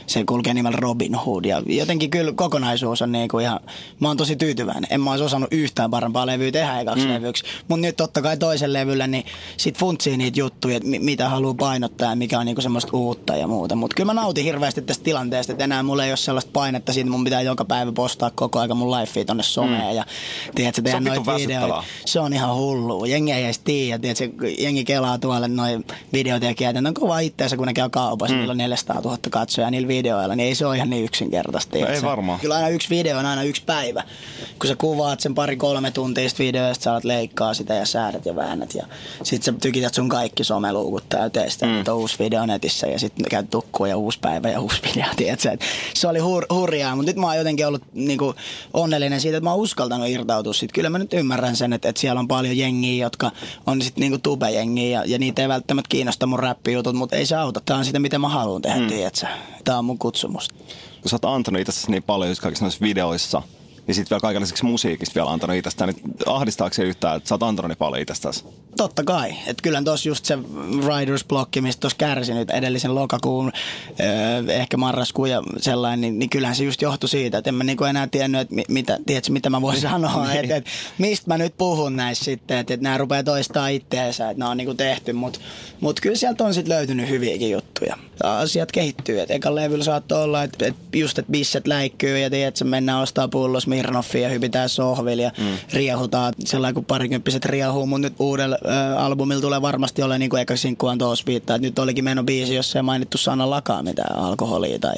[0.08, 3.60] Se kulkee nimellä Robin Hood ja jotenkin kyllä kokonaisuus on niinku ihan,
[4.00, 4.86] mä oon tosi tyytyväinen.
[4.90, 7.12] En mä olisi osannut yhtään parempaa levyä tehdä ekaksi mm.
[7.12, 9.24] levyksi, mutta nyt totta kai toisen levyllä niin
[9.56, 13.36] sit funtsii niitä juttuja, että mi- mitä haluaa painottaa ja mikä on niinku semmoista uutta
[13.36, 13.76] ja muuta.
[13.76, 17.10] Mutta kyllä mä nautin hirveästi tästä tilanteesta, että enää mulla ei ole sellaista painetta siitä,
[17.10, 19.96] mun pitää joka päivä postaa koko aika mun lifea tonne someen mm.
[19.96, 20.04] ja
[20.54, 21.84] tiedätkö, tehdä noita videoita.
[22.04, 23.04] Se on ihan hullu.
[23.04, 27.56] Jengi ei edes tiedä, tiedätkö, jengi kelaa tuolle noin videotekijät, ja ne on kova itteensä,
[27.56, 28.38] kun ne käy kaupassa, mm.
[28.38, 31.78] niillä on 400 000 katsojaa niillä videoilla, niin ei se ole ihan niin yksinkertaista.
[31.78, 32.40] No ei varmaan.
[32.40, 34.02] Kyllä aina yksi video on aina yksi päivä.
[34.58, 38.74] Kun sä kuvaat sen pari-kolme ja sit sä alat leikkaa sitä ja säädät ja väännät.
[38.74, 38.86] Ja
[39.22, 41.78] sit sä tykität sun kaikki someluukut täyteen sitä, mm.
[41.78, 45.06] että on uusi video netissä ja sitten käyt tukkua ja uusi päivä ja uusi video,
[45.16, 45.50] tiedätkö.
[45.50, 45.60] Et
[45.94, 48.34] se oli hur- hurjaa, mutta nyt mä oon jotenkin ollut niinku
[48.74, 50.72] onnellinen siitä, että mä oon uskaltanut irtautua siitä.
[50.72, 53.30] Kyllä mä nyt ymmärrän sen, että, että siellä on paljon jengiä, jotka
[53.66, 57.36] on sitten niinku tubejengiä ja, ja niitä ei välttämättä kiinnosta mun räppijutut, mutta ei se
[57.36, 57.60] auta.
[57.60, 58.86] Tää on sitä, mitä mä haluan tehdä, mm.
[58.86, 59.26] tiedätkö.
[59.64, 60.48] Tää on mun kutsumus.
[61.02, 63.42] Kun sä oot antanut itsestäsi niin paljon just kaikissa noissa videoissa,
[63.88, 67.34] niin sitten vielä kaiken lisäksi musiikista vielä antanut itsestään, niin ahdistaako se yhtään, että sä
[67.34, 68.44] oot antanut niin paljon itsestäsi?
[68.76, 69.30] Totta kai.
[69.46, 70.38] Että kyllä tuossa just se
[70.86, 73.52] Riders Blocki, mistä tuossa kärsi nyt edellisen lokakuun,
[74.00, 77.64] öö, ehkä marraskuun ja sellainen, niin, niin kyllähän se just johtui siitä, että en mä
[77.64, 80.66] niinku enää tiennyt, että mi- mitä, tiedätkö, mitä mä voin sanoa, että et,
[80.98, 84.56] mistä mä nyt puhun näissä sitten, että et nämä rupeaa toistaa itteensä, että nämä on
[84.56, 85.40] niinku tehty, mutta
[85.80, 87.96] mut kyllä sieltä on sitten löytynyt hyviäkin juttuja.
[88.22, 92.64] Asiat kehittyy, että eka levyllä saattoi olla, että et just, että bisset läikkyy ja tiedätkö,
[92.64, 95.58] mennään ostaa pullos Mirnoffia ja hypitään sohvilla ja mm.
[95.72, 100.42] riehutaan sellainen kuin parikymppiset riehuu, mutta nyt uudella ö, albumilla tulee varmasti olla niin kuin
[100.42, 100.54] eka
[101.26, 104.94] viittaa, että nyt olikin meno biisi, jossa ei mainittu sana lakaa mitään alkoholia tai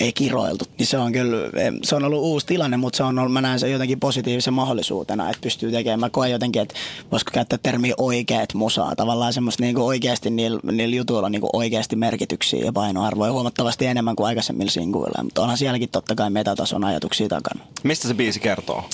[0.00, 0.64] ei kiroiltu.
[0.78, 1.36] Niin se on kyllä,
[1.82, 5.30] se on ollut uusi tilanne, mutta se on ollut, mä näen sen jotenkin positiivisen mahdollisuutena,
[5.30, 6.00] että pystyy tekemään.
[6.00, 6.74] Mä koen jotenkin, että
[7.12, 8.96] voisiko käyttää termiä oikeat musaa.
[8.96, 13.32] Tavallaan semmoista niin kuin oikeasti niillä, niillä jutuilla on niin kuin oikeasti merkityksiä ja painoarvoja
[13.32, 15.24] huomattavasti enemmän kuin aikaisemmilla sinkuilla.
[15.24, 17.64] Mutta onhan sielläkin totta kai metatason ajatuksia takana.
[17.82, 18.84] Mistä se biisi kertoo?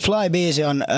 [0.00, 0.96] Fly-biisi on, äh,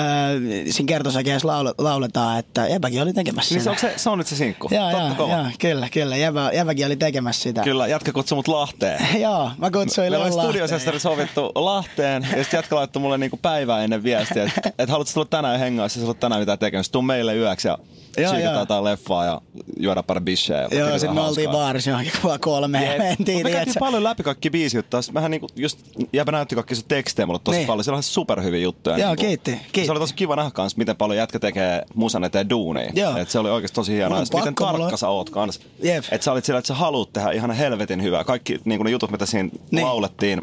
[0.69, 3.81] siinä kertosäkeessä laule, lauletaan, että Jäbäkin oli tekemässä Niin se, sitä.
[3.81, 4.67] se, se on nyt se sinkku?
[4.71, 6.17] Joo, Totta joo, joo, kyllä, kyllä.
[6.17, 7.61] Jäbä, Jäbäkin oli tekemässä sitä.
[7.61, 9.07] Kyllä, jätkä kutsui mut Lahteen.
[9.21, 10.45] joo, mä kutsuin Meillä oli Lahteen.
[10.45, 15.13] studiosestari sovittu Lahteen, ja sitten jätkä laittoi mulle niinku päivää ennen viestiä, että et haluatko
[15.13, 17.77] tulla tänään hengaa, jos sulla on tänään mitään tekemistä, tuu meille yöksi ja
[18.17, 18.61] Joo, siikataan joo.
[18.61, 19.41] jotain leffaa ja
[19.79, 20.67] juoda pari bisseä.
[20.71, 24.49] Joo, sitten me oltiin baarissa johonkin kuvaa kolme ja mentiin, me käytiin paljon läpi kaikki
[24.49, 25.01] biisijuttuja.
[25.13, 25.79] Vähän niinku just
[26.13, 27.67] jäbä näytti kaikki sun tekstejä mulle tosi Niin.
[27.67, 27.83] paljon.
[27.83, 28.97] Siellä on superhyviä juttuja.
[28.97, 29.21] Joo, niinku.
[29.21, 29.85] kiitti, kiitti.
[29.85, 32.91] Se oli tosi kiva nähdä kans, miten paljon jätkä tekee musan eteen duunia.
[32.95, 33.17] Joo.
[33.17, 34.19] Et se oli oikeasti tosi hienoa.
[34.19, 35.59] miten pakko, mulla tarkka on- sä oot kans.
[35.83, 36.03] Jep.
[36.11, 38.23] Että sä olit sillä, että sä haluat tehdä ihan helvetin hyvää.
[38.23, 39.85] Kaikki niinku ne jutut, mitä siinä Niin.
[39.85, 40.41] laulettiin,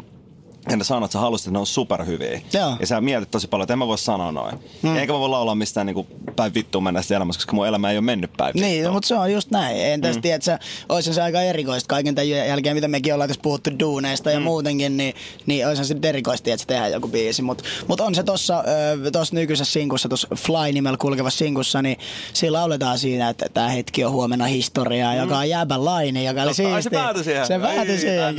[0.69, 2.41] ja ne sanat, sä halusit, että ne on superhyviä.
[2.53, 2.77] Joo.
[2.79, 4.59] Ja sä mietit tosi paljon, että en mä voi sanoa noin.
[4.81, 4.95] Mm.
[4.97, 8.05] Eikä mä voi laulaa mistään niinku päin vittuun mennessä elämässä, koska mun elämä ei ole
[8.05, 8.93] mennyt päin Niin, vittuun.
[8.93, 9.77] mutta se on just näin.
[9.77, 10.21] Entäs mm.
[10.21, 10.57] tiedätkö,
[10.89, 14.97] olisi se aika erikoista kaiken tämän jälkeen, mitä mekin ollaan tässä puhuttu duuneista ja muutenkin,
[14.97, 15.13] niin,
[15.45, 17.41] niin olisi se erikoista, että tehdä joku biisi.
[17.41, 18.63] Mutta mut on se tuossa
[19.11, 21.97] tossa nykyisessä sinkussa, tuossa Fly-nimellä kulkevassa sinkussa, niin
[22.33, 25.19] siinä lauletaan siinä, että tämä hetki on huomenna historiaa, mm.
[25.19, 26.99] joka on jääbän laini, joka oli ai se siistiä.
[26.99, 27.47] päätyi siihen.
[27.47, 28.35] Se päätyi siihen,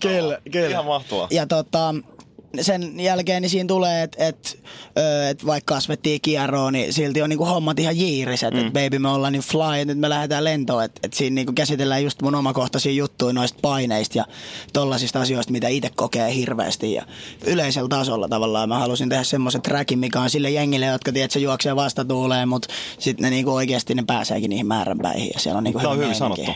[0.00, 0.68] Kyllä, kyllä.
[0.68, 1.28] Ihan mahtavaa.
[1.30, 1.94] Ja tota,
[2.60, 4.62] sen jälkeen niin siinä tulee, että et,
[5.30, 8.54] et vaikka kasvettiin kierroon, niin silti on niinku hommat ihan jiiriset.
[8.54, 8.60] Mm.
[8.60, 10.84] Että baby me ollaan niin fly, että nyt me lähdetään lentoon.
[10.84, 14.24] Että et siinä niinku käsitellään just mun omakohtaisia juttuja noista paineista ja
[14.72, 16.92] tollasista asioista, mitä itse kokee hirveästi.
[16.92, 17.06] Ja
[17.46, 21.40] yleisellä tasolla tavallaan mä halusin tehdä semmoisen trackin, mikä on sille jengille, jotka tiedät, se
[21.40, 25.30] juoksee vastatuuleen, mutta sitten ne niinku oikeasti ne pääseekin niihin määränpäihin.
[25.34, 26.54] Ja siellä on niinku Tää on hyvin meininki.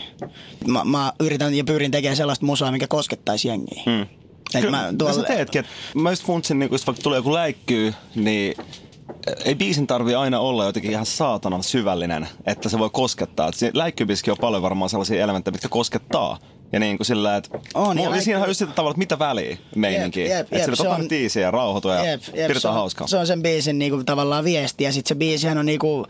[0.67, 3.83] Mä, mä, yritän ja pyrin tekemään sellaista musaa, mikä koskettaisi jengiä.
[3.85, 4.26] Mm.
[4.55, 5.13] Et mä, tuolla...
[5.13, 8.55] sä teetkin, että mä just funtsin, niin kun vaikka tulee joku läikkyy, niin
[9.45, 13.51] ei biisin tarvi aina olla jotenkin ihan saatanan syvällinen, että se voi koskettaa.
[13.73, 16.37] Läikkybiissäkin on paljon varmaan sellaisia elementtejä, mitkä koskettaa.
[16.71, 19.57] Ja niin kuin sillä, että On, Mulla- siinä on just sitä tavalla, että mitä väliä
[19.75, 20.21] meininki.
[20.21, 23.07] Jep, jep, Että sillä se on tiisiä ja rauhoitu ja Jep, jep, se pidetään hauskaa.
[23.07, 26.05] Se on sen biisin niinku, tavallaan viesti ja sitten se biisihän on niinku,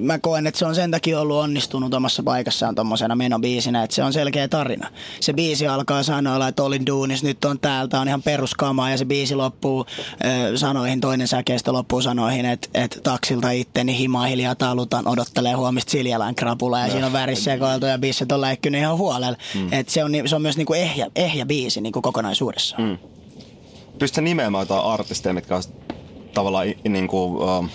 [0.00, 4.02] mä koen, että se on sen takia ollut onnistunut omassa paikassaan tommosena menobiisinä, että se
[4.02, 4.88] on selkeä tarina.
[5.20, 9.04] Se biisi alkaa sanoilla, että olin duunis, nyt on täältä, on ihan peruskamaa ja se
[9.04, 9.86] biisi loppuu
[10.52, 15.90] ö, sanoihin, toinen säkeistä loppuu sanoihin, että, että taksilta itteni himaa hiljaa talutan, odottelee huomista
[15.90, 19.36] Siljalän krapula ja siinä on värissekoiltu ja biisit on läikkynyt ihan huolella.
[19.54, 19.72] Mm.
[19.72, 22.82] Et se, on, se on myös niinku ehjä, ehjä biisi niinku kokonaisuudessaan.
[22.82, 22.98] Mm.
[23.98, 25.68] Pystytkö nimeämään jotain artisteja, mitkä olisi
[26.34, 27.68] tavallaan niin kuin, uh,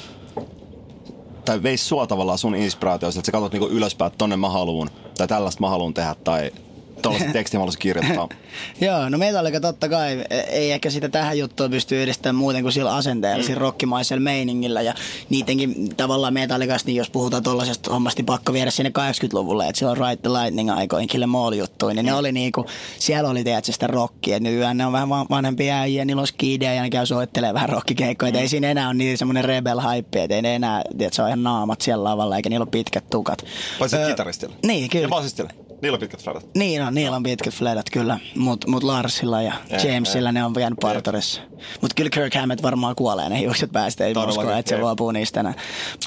[1.46, 4.90] tai veis sua tavallaan sun inspiraatioista, että sä katsot niin ylöspäin, että tonne mä haluun,
[5.18, 6.52] tai tällaista mä haluun tehdä, tai
[7.02, 8.30] tollaista tekstiä haluaisin kirjoittaa.
[8.82, 12.72] Joo, no Metallica totta kai e- ei ehkä sitä tähän juttuun pysty yhdistämään muuten kuin
[12.72, 13.46] sillä asenteella, mm.
[13.46, 14.94] sillä rockimaisella meiningillä ja
[15.30, 19.98] niidenkin tavallaan Metallicasta, niin jos puhutaan tuollaisesta hommasta, niin pakko viedä sinne 80-luvulle, että silloin
[19.98, 22.66] Ride the Lightning aikoihin, Kill Em All juttuja, niin ne oli niinku,
[23.00, 26.28] siellä oli tiedätkö sitä rockia, että nykyään ne on vähän va- vanhempia äijä, niillä on
[26.28, 28.38] skidejä ja ne käy soittelee vähän rockikeikkoja, mm.
[28.38, 31.28] ei siinä enää ole niin semmoinen rebel hype, että ei ne enää, tiedätkö, se on
[31.28, 33.46] ihan naamat siellä lavalla eikä niillä ole pitkät tukat.
[33.80, 34.56] Paitsi Ö, kitaristille.
[34.66, 35.08] Niin, kyllä.
[35.38, 35.67] Ja.
[35.82, 36.46] Niillä on pitkät fradat.
[36.56, 40.34] Niin on, niillä on pitkät fledat kyllä, mutta mut Larsilla ja Eh, Jamesilla eh.
[40.34, 41.42] ne on jäänyt partorissa.
[41.82, 44.82] Mutta kyllä Kirk Hammett varmaan kuolee ne hiukset päästä, ei Todellakin, usko, että se jep.
[44.82, 45.54] luopuu niistä enää.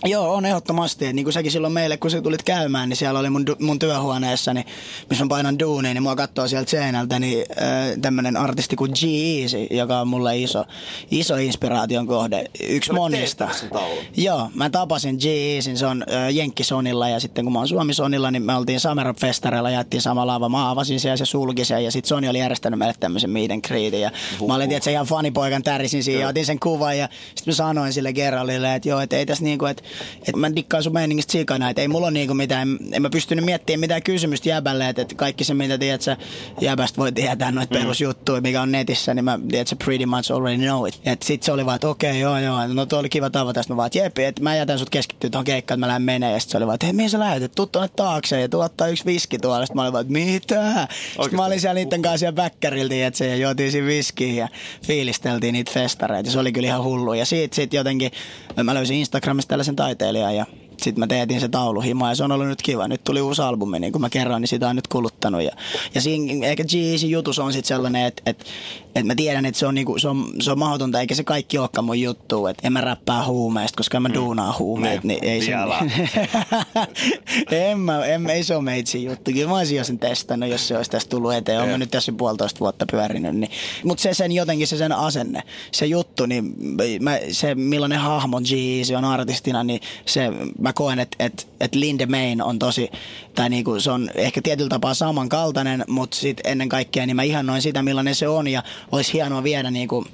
[0.04, 1.06] Joo, on ehdottomasti.
[1.06, 3.78] Et Niin kuin säkin silloin meille, kun sä tulit käymään, niin siellä oli mun, mun
[3.78, 4.64] työhuoneessani,
[5.10, 7.66] missä mä painan duunia, niin mua katsoo sieltä seinältä, niin äh,
[8.02, 10.64] tämmönen artisti kuin G-Eazy, joka on mulle iso,
[11.10, 12.44] iso inspiraation kohde.
[12.68, 13.48] Yksi monista.
[14.16, 18.42] Joo, mä tapasin G-Eazyn, se on äh, Jenkkisonilla ja sitten kun mä oon Suomisonilla, niin
[18.42, 19.14] me oltiin Summer
[19.60, 20.48] Festareilla, jaettiin sama lava.
[20.48, 23.50] Mä avasin sen ja se sulki sen ja sitten Sony oli järjestänyt meille tämmöisen meet
[23.50, 24.00] and greetin.
[24.00, 24.10] Ja
[24.48, 27.92] mä olin tietysti ihan fanipoikan tärisin siinä ja otin sen kuvan ja sitten mä sanoin
[27.92, 29.82] sille Geraldille, että joo, että ei tässä niinku, että,
[30.18, 33.44] että mä dikkaan sun meiningistä sikana, että ei mulla ole niinku mitään, en mä pystynyt
[33.44, 36.16] miettimään mitään kysymystä jäbälle, että, että kaikki se mitä tiedät sä
[36.60, 37.80] jäbästä voi tietää noita mm.
[37.80, 41.00] perusjuttuja, mikä on netissä, niin mä tiedät sä pretty much already know it.
[41.04, 43.76] Et sit se oli vaan, että okei, joo, joo, no tuo oli kiva tavata, mä
[43.76, 46.40] vaan, että jepi, että mä jätän sut keskittyä tuohon keikkaan, että mä lähden menee, ja
[46.40, 48.88] sit se oli vaan, että hei, mihin sä lähdet, tuu tuonne taakse ja tuu ottaa
[48.88, 50.88] yksi viski tuolla, sitten mä olin vaan, että mitä?
[51.10, 54.48] Sitten mä olin siellä niiden kanssa siellä väkkäriltä, että se ja juotiin siinä viskiä ja
[54.86, 57.14] fiilisteltiin niitä festareita, se oli kyllä ihan hullu.
[57.14, 58.10] Ja siitä sit jotenkin,
[58.64, 60.46] mä löysin Instagramista tällaisen taiteilijan ja
[60.84, 62.88] sitten mä teetin se tauluhimo ja se on ollut nyt kiva.
[62.88, 65.42] Nyt tuli uusi albumi, niin kuin mä kerroin, niin sitä on nyt kuluttanut.
[65.42, 65.50] Ja,
[65.94, 66.72] ja siinä ehkä G
[67.08, 68.44] jutus on sitten sellainen, että et,
[68.94, 71.58] et mä tiedän, että se on, niinku, se, on, se on mahdotonta, eikä se kaikki
[71.58, 72.46] olekaan mun juttu.
[72.46, 75.04] Että en mä räppää huumeista, koska en mä duunaa huumeet.
[75.04, 75.52] Niin, Niin, ei se,
[77.70, 79.30] en mä, en, ei se ole meitsin juttu.
[79.32, 81.62] Kyllä mä olisin jo sen testannut, jos se olisi tästä tullut eteen.
[81.62, 83.36] Olen nyt tässä puolitoista vuotta pyörinyt.
[83.36, 83.50] Niin.
[83.84, 86.54] Mutta se sen jotenkin, se sen asenne, se juttu, niin
[87.00, 88.50] mä, se millainen hahmo G
[88.96, 92.90] on artistina, niin se, mä koen, että et, et Linde Main on tosi,
[93.34, 97.62] tai niinku se on ehkä tietyllä tapaa samankaltainen, mutta sitten ennen kaikkea niin mä ihannoin
[97.62, 100.06] sitä, millainen se on ja olisi hienoa viedä niinku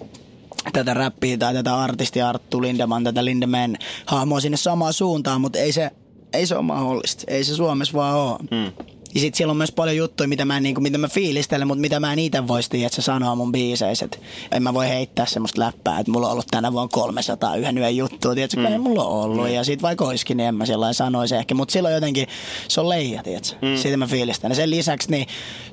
[0.72, 5.72] tätä räppiä tai tätä artistia Arttu Lindeman, tätä Lindeman hahmoa sinne samaan suuntaan, mutta ei
[5.72, 5.90] se,
[6.32, 7.24] ei se ole mahdollista.
[7.26, 8.38] Ei se Suomessa vaan ole.
[8.50, 8.95] Mm.
[9.16, 12.00] Ja sit siellä on myös paljon juttuja, mitä mä, niinku, mitä mä fiilistelen, mutta mitä
[12.00, 14.05] mä en itse voisi tiedä, että se sanoo mun biiseissä.
[14.05, 14.20] Et
[14.52, 17.96] en mä voi heittää semmoista läppää, että mulla on ollut tänä vuonna 300 yhden yön
[17.96, 18.35] juttua.
[18.35, 18.66] Tiedätkö, mm.
[18.66, 19.48] ei mulla ole ollut.
[19.48, 21.55] Ja sit vaikka olisikin, niin en mä sellainen sanoisi ehkä.
[21.55, 22.26] Mutta silloin jotenkin,
[22.68, 23.57] se on leija, tiedätkö?
[23.62, 23.76] Mm.
[23.76, 24.50] Siitä mä fiilistän.
[24.50, 25.26] Ja sen lisäksi, niin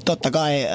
[0.06, 0.69] totta kai äh,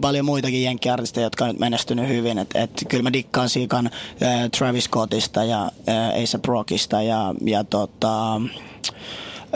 [0.00, 2.38] paljon muitakin jenkkiartisteja, jotka on nyt menestynyt hyvin.
[2.38, 7.64] Että et, kyllä mä dikkaan siikan äh, Travis Scottista ja äh, A$AP Rockista ja, ja
[7.64, 8.40] tota,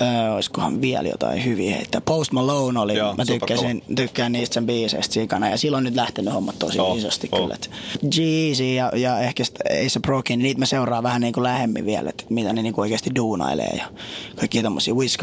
[0.00, 2.00] Öö, olisikohan vielä jotain hyviä heittää.
[2.00, 5.94] Post Malone oli, Joo, mä tykkäsin, tykkään niistä sen biiseistä sikana ja silloin on nyt
[5.94, 7.40] lähtenyt hommat tosi Oo, isosti oo.
[7.40, 7.56] kyllä.
[8.16, 12.10] Jeezy ja, ja ehkä A$AP Rockin, niin niitä mä seuraan vähän niin kuin lähemmin vielä,
[12.10, 13.84] että mitä ne niin kuin oikeasti duunailee ja
[14.36, 15.16] kaikki tommosia Wiz.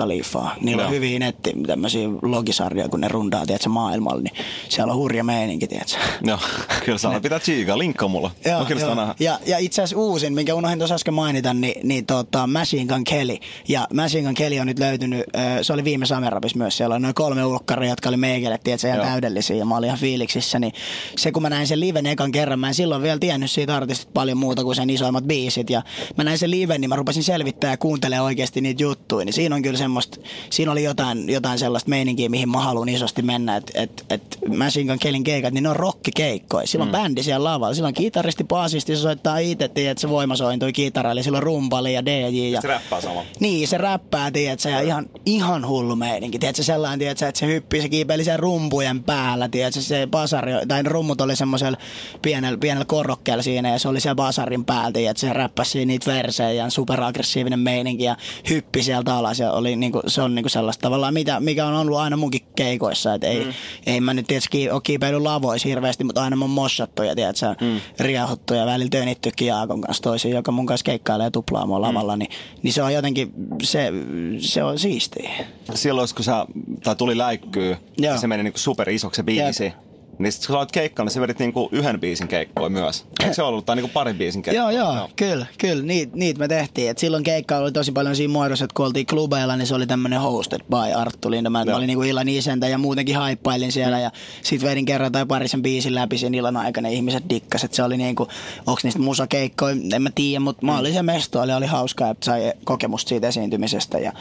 [0.62, 0.92] Niillä on Joo.
[0.92, 4.34] hyviä netti, tämmöisiä logisarjoja, kun ne rundaa, tiedätkö, maailmalla, niin
[4.70, 5.96] siellä on hurja meininki, tiedätkö.
[6.24, 6.40] Joo,
[6.86, 8.32] kyllä saa pitää chiikaa, linkkaa mulla.
[8.46, 9.14] Joo, joo.
[9.20, 13.04] Ja, ja itse asiassa uusin, minkä unohdin tuossa äsken mainita, niin, niin tota Machine Gun
[13.04, 13.38] Kelly.
[13.68, 15.24] Ja Machine Gun Kelly on nyt löytynyt,
[15.62, 19.00] se oli viime Samerapis myös, siellä on noin kolme ulkkaria, jotka oli meikelle, tiedätkö, ihan
[19.00, 19.06] Joo.
[19.06, 20.74] täydellisiä, ja mä olin ihan fiiliksissä, niin
[21.18, 24.12] se kun mä näin sen liven ekan kerran, mä en silloin vielä tiennyt siitä artistista
[24.14, 25.82] paljon muuta kuin sen isoimmat biisit, ja
[26.18, 29.56] mä näin sen liven, niin mä rupesin selvittää ja kuuntelemaan oikeasti niitä juttuja, niin siinä
[29.56, 30.18] on kyllä semmoista,
[30.50, 34.88] siinä oli jotain, jotain sellaista meininkiä, mihin mä haluan isosti mennä, että et, et Machine
[34.92, 36.92] Gun Kellyn keikat, niin ne on rockikeikkoja, silloin mm.
[36.92, 41.44] bändi siellä lavalla, silloin kitaristi, baasisti, se soittaa itse, että se voimasointui kitara, eli silloin
[41.44, 43.24] rumpali ja DJ ja Se räppää sama.
[43.40, 46.40] niin, se räppää, tiedätkö, ja ihan, ihan hullu meininki.
[46.40, 50.84] Tiedätkö, sellainen, tiedätkö, että se hyppii, se kiipeili sen rumpujen päällä, tiedätkö, se basari, tai
[50.84, 51.78] rummut oli semmoisella
[52.22, 56.52] pienellä, pienellä korokkeella siinä, ja se oli siellä basarin päällä, tiedätkö, se räppäsi niitä versejä,
[56.52, 58.18] ja superaggressiivinen meininki, ja
[58.50, 61.98] hyppi sieltä alas, ja oli, niinku, se on niinku sellaista tavallaan, mitä, mikä on ollut
[61.98, 63.54] aina munkin keikoissa, että ei, mm.
[63.86, 67.80] ei mä nyt tietysti ole kiipeillyt lavoissa hirveästi, mutta aina mun mossattu, ja tiedätkö, mm.
[68.00, 72.20] riahottu, ja välillä tönittykin Jaakon kanssa toisiin, joka mun kanssa keikkailee tuplaamoa lavalla, mm.
[72.20, 72.30] niin,
[72.64, 73.34] niin se on jotenkin,
[73.64, 73.92] se,
[74.40, 75.30] se on siistiä.
[75.74, 76.46] Silloin, kun sä,
[76.84, 78.18] tai tuli läikkyy, Joo.
[78.18, 79.64] se meni niinku super isoksi se biisi.
[79.64, 79.87] Jep.
[80.20, 83.06] Niin sit sä olet keikkana, niin sä vedit niinku yhden biisin keikkoa myös.
[83.24, 83.66] Eikö se ollut?
[83.66, 84.72] Tai niinku parin biisin keikkoa?
[84.72, 85.84] Joo, joo, kyllä, kyllä.
[85.84, 86.90] Niitä niit me tehtiin.
[86.90, 89.88] Et silloin keikka oli tosi paljon siinä muodossa, että kun oltiin klubeilla, niin se oli
[89.88, 91.68] tämmöinen hosted by Arttu Lindemann.
[91.68, 91.78] Mä Joo.
[91.78, 94.00] olin niinku illan isäntä ja muutenkin haippailin siellä.
[94.00, 94.12] Ja
[94.44, 96.90] sit vedin kerran tai parisen biisin läpi sen illan aikana.
[96.90, 98.28] Ihmiset dikkas, että se oli niinku,
[98.68, 102.26] onks niistä musakeikkoja, en mä tiedä, mutta mä olin se mesto, oli, oli hauskaa, että
[102.26, 104.00] sai kokemusta siitä esiintymisestä.
[104.00, 104.12] Ja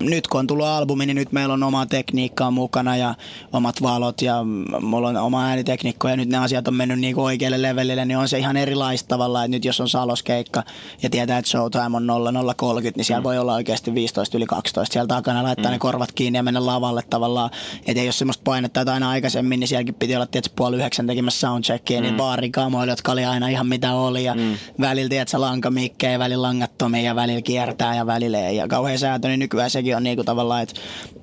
[0.00, 3.14] nyt kun on tullut albumi, niin nyt meillä on oma tekniikkaa mukana ja
[3.52, 4.44] omat valot ja
[4.80, 8.28] mulla on oma äänitekniikko ja nyt ne asiat on mennyt niinku oikealle levelille, niin on
[8.28, 10.62] se ihan erilaista tavallaan, että nyt jos on saloskeikka
[11.02, 15.08] ja tietää, että showtime on 0030, niin siellä voi olla oikeasti 15 yli 12 siellä
[15.08, 17.50] takana, laittaa ne korvat kiinni ja mennä lavalle tavallaan,
[17.86, 21.06] että ei ole semmoista painetta, että aina aikaisemmin, niin sielläkin piti olla tietysti puoli yhdeksän
[21.06, 24.24] tekemässä soundcheckia, niin baarikamoilla, jotka oli aina ihan mitä oli.
[24.24, 24.34] Ja
[24.80, 28.56] välillä, tiedätkö, lankamikkejä, välillä langattomia ja välillä kiertää ja välillä ei.
[28.56, 30.80] Ja kauhean säätö, niin nykyään sekin on niinku tavallaan, että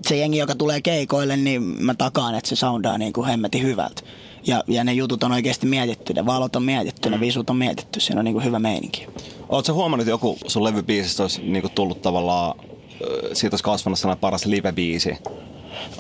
[0.08, 4.02] se jengi, joka tulee keikoille, niin mä takaan, että se soundaa niinku hemmetin hyvältä.
[4.48, 8.00] Ja, ja ne jutut on oikeasti mietitty, ne valot on mietitty, ne visut on mietitty,
[8.00, 9.08] siinä on niinku hyvä meininki.
[9.50, 12.60] Oletko huomannut, että joku sun levybiisistä olisi niinku tullut tavallaan,
[13.34, 15.18] siitä olisi kasvanut sellainen paras live-biisi?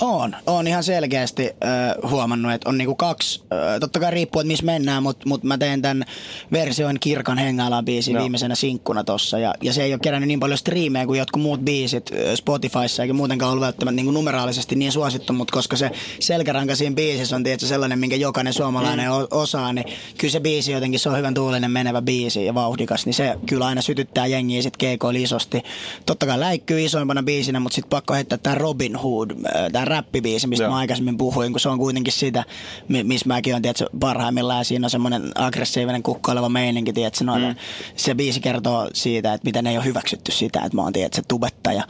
[0.02, 4.48] On, on ihan selkeästi äh, huomannut, että on niinku kaksi, äh, totta kai riippuu, että
[4.48, 6.06] missä mennään, mutta mut mä teen tämän
[6.52, 8.22] version Kirkan hengailaan biisin Joo.
[8.22, 11.62] viimeisenä sinkkuna tossa, ja, ja se ei ole kerännyt niin paljon striimejä kuin jotkut muut
[11.62, 16.96] biisit Spotifyssa, eikä muutenkaan ollut välttämättä niinku numeraalisesti niin suosittu, mutta koska se selkäranka siinä
[16.96, 19.28] biisissä on tietysti sellainen, minkä jokainen suomalainen mm.
[19.32, 19.86] osaa, niin
[20.18, 23.66] kyllä se biisi jotenkin, se on hyvän tuulinen menevä biisi ja vauhdikas, niin se kyllä
[23.66, 25.64] aina sytyttää jengiä sit keikoilla isosti.
[26.06, 29.32] Totta kai läikkyy isoimpana biisinä, mutta sitten pakko heittää tämä Robin Hood,
[29.72, 30.72] tämä räppibiisi, mistä Joo.
[30.72, 32.44] mä aikaisemmin puhuin, kun se on kuitenkin sitä,
[32.88, 37.44] mi- missä mäkin olen tiedätkö, parhaimmillaan ja siinä on semmoinen aggressiivinen kukkaileva meininki, tiedätkö, noin,
[37.44, 37.56] mm.
[37.96, 41.84] se biisi kertoo siitä, että miten ei ole hyväksytty sitä, että mä oon tiedätkö, tubettaja.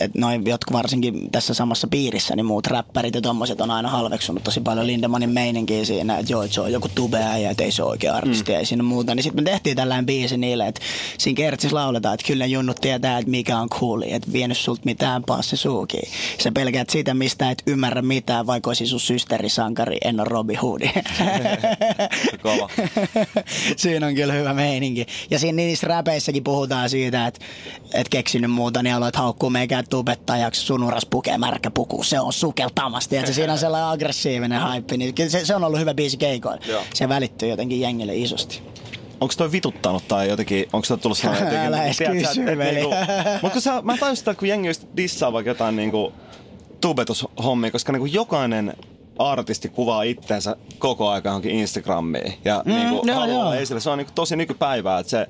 [0.00, 4.44] Että noin jotkut varsinkin tässä samassa piirissä, niin muut räppärit ja tommoset on aina halveksunut
[4.44, 7.82] tosi paljon Lindemanin meininkiä siinä, että joo, että se on joku tubeäjä, että ei se
[7.82, 8.58] ole oikea artisti, mm.
[8.58, 9.14] ei siinä muuta.
[9.14, 10.80] Niin sitten me tehtiin tällainen biisi niille, että
[11.18, 15.22] siinä kertsis lauletaan, että kyllä junnut tietää, että mikä on cool, että vienyt sulta mitään
[15.22, 16.08] passi suukiin.
[16.42, 20.80] Sä pelkäät sitä, mistä et ymmärrä mitään, vaikka olisi sun systerisankari, en ole Robin Hood.
[22.42, 22.68] Kova.
[23.76, 25.06] siinä on kyllä hyvä meininki.
[25.30, 27.40] Ja siinä niissä räpeissäkin puhutaan siitä, että
[27.94, 32.32] et keksinyt muuta, niin aloit haukkuu meikään tubettajaksi, sun uras pukee märkä puku, se on
[32.32, 33.16] sukeltamasti.
[33.16, 36.60] Ja siinä on sellainen aggressiivinen haippi, niin kyllä se, se, on ollut hyvä biisi keikoilla.
[36.66, 36.82] Joo.
[36.94, 38.62] Se välittyy jotenkin jengille isosti.
[39.20, 41.66] Onko toi vituttanut tai jotenkin, onko toi tullut sellainen jotenkin...
[41.74, 41.98] Älä edes
[42.28, 42.74] kysy, veli.
[42.74, 42.94] niinku-
[43.42, 46.12] Mut kun sä, mä tajusin sitä, kun jengi just dissaa vaikka jotain niinku
[46.80, 48.76] tubetushommia, koska niinku jokainen
[49.18, 53.62] artisti kuvaa itteensä koko ajan johonkin Instagramiin ja mm, niinku joo, haluaa joo.
[53.62, 53.80] esille.
[53.80, 55.26] Se on niinku tosi nykypäivää, että se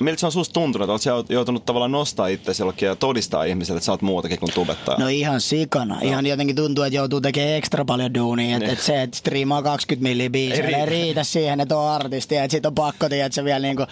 [0.00, 3.84] Miltä se on susta tuntunut, sä joutunut tavallaan nostaa itse jollekin ja todistaa ihmiselle, että
[3.86, 4.98] sä oot muutakin kuin tubettaja?
[4.98, 5.98] No ihan sikana.
[6.02, 8.56] Ihan jotenkin tuntuu, että joutuu tekemään ekstra paljon duunia.
[8.56, 8.72] Että Niin.
[8.78, 11.24] et se, että striimaa 20 milliä biisejä, Ei ei riitä.
[11.24, 12.36] siihen, että on artisti.
[12.36, 13.86] Että sit on pakko, tiedä, että se vielä niinku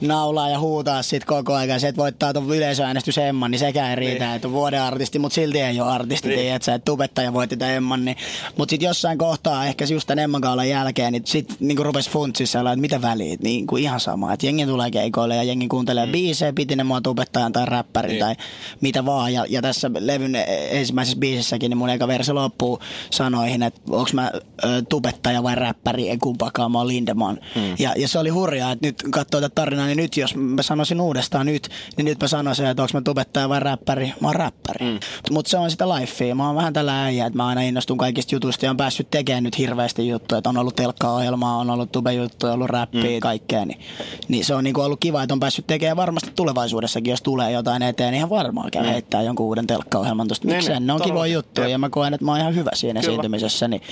[0.00, 1.80] naulaa ja huutaa sit koko ajan.
[1.80, 4.24] Se, että voittaa ton yleisöäänestys Emman, niin sekään ei riitä.
[4.26, 4.36] Niin.
[4.36, 6.28] Että on vuoden artisti, mutta silti ei ole artisti.
[6.28, 6.38] Niin.
[6.38, 6.54] Niin.
[6.54, 8.04] Että että tubettaja voitti tämän Emman.
[8.04, 8.16] Niin.
[8.56, 12.58] Mutta sitten jossain kohtaa, ehkä just tämän Emman kaulan jälkeen, niin sitten niinku rupesi funtsissa,
[12.60, 13.32] että mitä väliä.
[13.34, 14.32] että Niinku ihan sama.
[14.32, 16.12] Että jengi tulee keikoille ja jengi kuuntelee mm.
[16.12, 18.20] biisejä, piti ne mua tubettajan tai räppärin Niin.
[18.20, 18.36] tai
[18.80, 19.32] mitä vaan.
[19.32, 20.34] Ja, ja tässä levyn
[20.70, 22.78] ensimmäisessä biisissäkin, niin mun eka verse loppuu
[23.10, 24.30] sanoihin, että onko mä
[24.64, 27.38] ö, tubettaja vai räppäri, en kumpaakaan, mä oon Lindemann.
[27.54, 27.74] Hmm.
[27.78, 31.00] Ja, ja, se oli hurjaa, että nyt katsoo tätä tarinaa, niin nyt jos mä sanoisin
[31.00, 34.86] uudestaan nyt, niin nyt mä sanoisin, että onko mä tubettaja vai räppäri, mä oon räppäri.
[34.86, 34.98] Hmm.
[35.30, 38.34] Mutta se on sitä lifea, mä oon vähän tällä äijä, että mä aina innostun kaikista
[38.34, 42.52] jutuista ja on päässyt tekemään nyt hirveästi juttuja, että on ollut telkkaohjelmaa, on ollut tube-juttuja,
[42.52, 43.20] on ollut räppiä, hmm.
[43.20, 43.80] kaikkea, niin,
[44.28, 47.82] niin se on niinku ollut kiva, että on päässyt tekemään varmasti tulevaisuudessakin, jos tulee jotain
[47.82, 50.46] eteen, niin ihan varmaan käy heittää jonkun uuden telkkaohjelman tuosta.
[50.46, 52.70] Niin, Miksei, niin, ne on kivoja juttuja ja mä koen, että mä oon ihan hyvä
[52.74, 53.12] siinä Kyllä.
[53.12, 53.68] esiintymisessä.
[53.68, 53.82] Niin,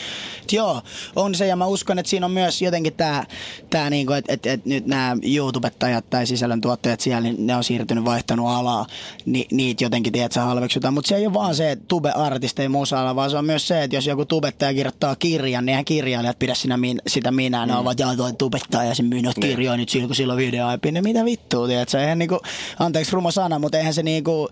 [0.53, 0.83] joo,
[1.17, 3.25] on se ja mä uskon, että siinä on myös jotenkin tämä,
[3.71, 8.05] tää niinku, että et, et nyt nämä YouTubettajat tai sisällöntuottajat siellä, niin ne on siirtynyt,
[8.05, 8.87] vaihtanut alaa,
[9.27, 10.95] ni, niitä jotenkin, tiedät, halveksutaan.
[10.95, 13.83] Mutta se ei ole vaan se, että tube-artisti ei musa vaan se on myös se,
[13.83, 17.67] että jos joku tubettaja kirjoittaa kirjan, niin eihän kirjailijat pidä sinä, min, sitä minä.
[17.67, 19.51] Ne ovat, jaa, toi tubettaja, se myy noita Niin.
[19.51, 22.01] kirjoja nyt silloin, kun sillä on video niin mitä vittua vittua, tiedätkö?
[22.01, 22.41] Eihän niinku,
[22.79, 24.49] anteeksi ruma sana, mutta eihän se niinku,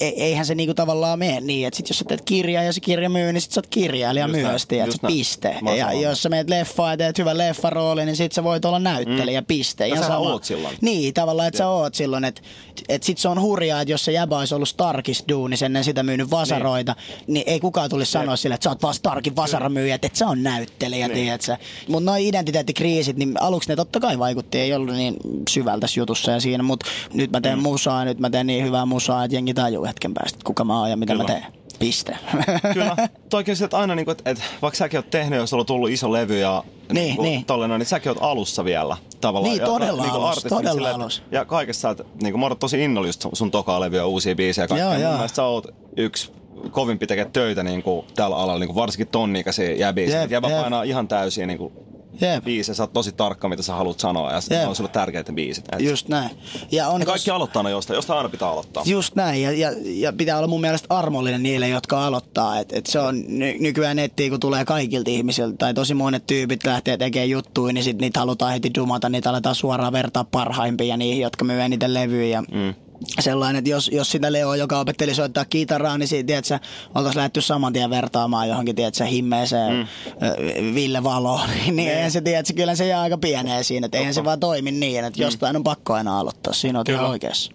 [0.00, 2.80] e, eihän se niinku tavallaan mene niin, että sit jos sä teet kirjaa ja se
[2.80, 5.06] kirja myy, niin sit sä oot kirjailija Just myös, näin, tiedätkö?
[5.06, 5.56] Piste.
[5.62, 8.64] Mä Ja samaa jos sä meet leffaan ja teet hyvän leffaroolin, niin sit sä voit
[8.64, 9.88] olla näyttelijä, piste.
[9.88, 10.30] Ja sähän sama.
[10.30, 10.76] oot silloin.
[10.80, 12.42] Niin, tavallaan, että sä oot silloin, että
[12.88, 16.02] et sit se on hurjaa, että jos se jäbä olisi ollut Starkis duunis ennen sitä
[16.02, 19.94] myynyt vasaroita, niin, niin ei kukaan tulisi sanoa sille, että sä oot vaan Starkin vasaramyyjä,
[19.94, 21.16] että et sä on näyttelijä, niin.
[21.16, 21.56] tiedätkö?
[21.88, 25.16] Mutta noin identiteettikriisit, niin aluksi ne totta kai vaikutti, ei ollut niin
[25.48, 25.86] syvältä
[26.32, 27.62] tässä ja siinä, mutta nyt mä teen mm.
[27.62, 30.80] musaa, nyt mä teen niin hyvää musaa, että jengi tajuu hetken päästä, että kuka mä
[30.80, 31.22] oon ja mitä Kyllä.
[31.24, 31.46] mä teen.
[31.78, 32.16] Piste.
[32.74, 32.96] Kyllä.
[33.30, 36.12] Toikin se, että aina, niin että, että vaikka säkin oot tehnyt, jos on tullut iso
[36.12, 37.44] levy ja Niin, kuin niin.
[37.44, 39.50] Tollainen, niin säkin oot alussa vielä tavallaan.
[39.52, 41.22] Niin, Ja- todella niin kuin alussa, artistina todella silleen, että- alussa.
[41.30, 44.64] Ja kaikessa oot, niin kuin, mä oon tosi innolla just sun- tokaa levyä, uusia biisejä
[44.64, 44.84] ja kaikkea.
[44.86, 45.12] Joo, Mun joo.
[45.12, 45.66] mielestä sä oot
[45.96, 46.32] yksi
[46.70, 50.20] kovimpi tekee töitä niin kuin, tällä alalla, niin kuin, varsinkin tonnikäisiä jäbiä.
[50.20, 51.72] Jep, Jep, painaa ihan täysiä niin kuin,
[52.20, 52.44] Jep.
[52.44, 54.60] biisejä, sä oot tosi tarkka, mitä sä haluat sanoa, ja Jep.
[54.60, 55.64] ne on sulle tärkeitä biisit.
[55.72, 56.30] Et, Just näin.
[56.70, 58.82] Ja on ja kaikki tos- aloittaa aina jostain, jostain aina pitää aloittaa.
[58.86, 62.58] Just näin, ja, ja, ja pitää olla mun mielestä armollinen niille, jotka aloittaa.
[62.58, 66.64] Et, et se on ny, nykyään nettiin, kun tulee kaikilta ihmisiltä, tai tosi monet tyypit
[66.64, 71.22] lähtee tekemään juttuja, niin sit niitä halutaan heti dumata, niitä aletaan suoraan vertaa parhaimpia niihin,
[71.22, 72.42] jotka myy eniten levyjä.
[72.52, 72.74] Mm.
[73.20, 76.58] Sellainen, että jos, jos sitä Leo, joka opetteli soittaa kitaraa, niin siitä, tiedätkö,
[76.94, 80.74] oltaisiin lähdetty saman tien vertaamaan johonkin, tiedätkö, himmeeseen mm.
[80.74, 84.24] Ville Valoon, niin eihän se, tiedätkö, kyllä se jää aika pieneen siinä, että eihän se
[84.24, 87.52] vaan toimi niin, että jostain on pakko aina aloittaa, siinä on ihan oikeassa.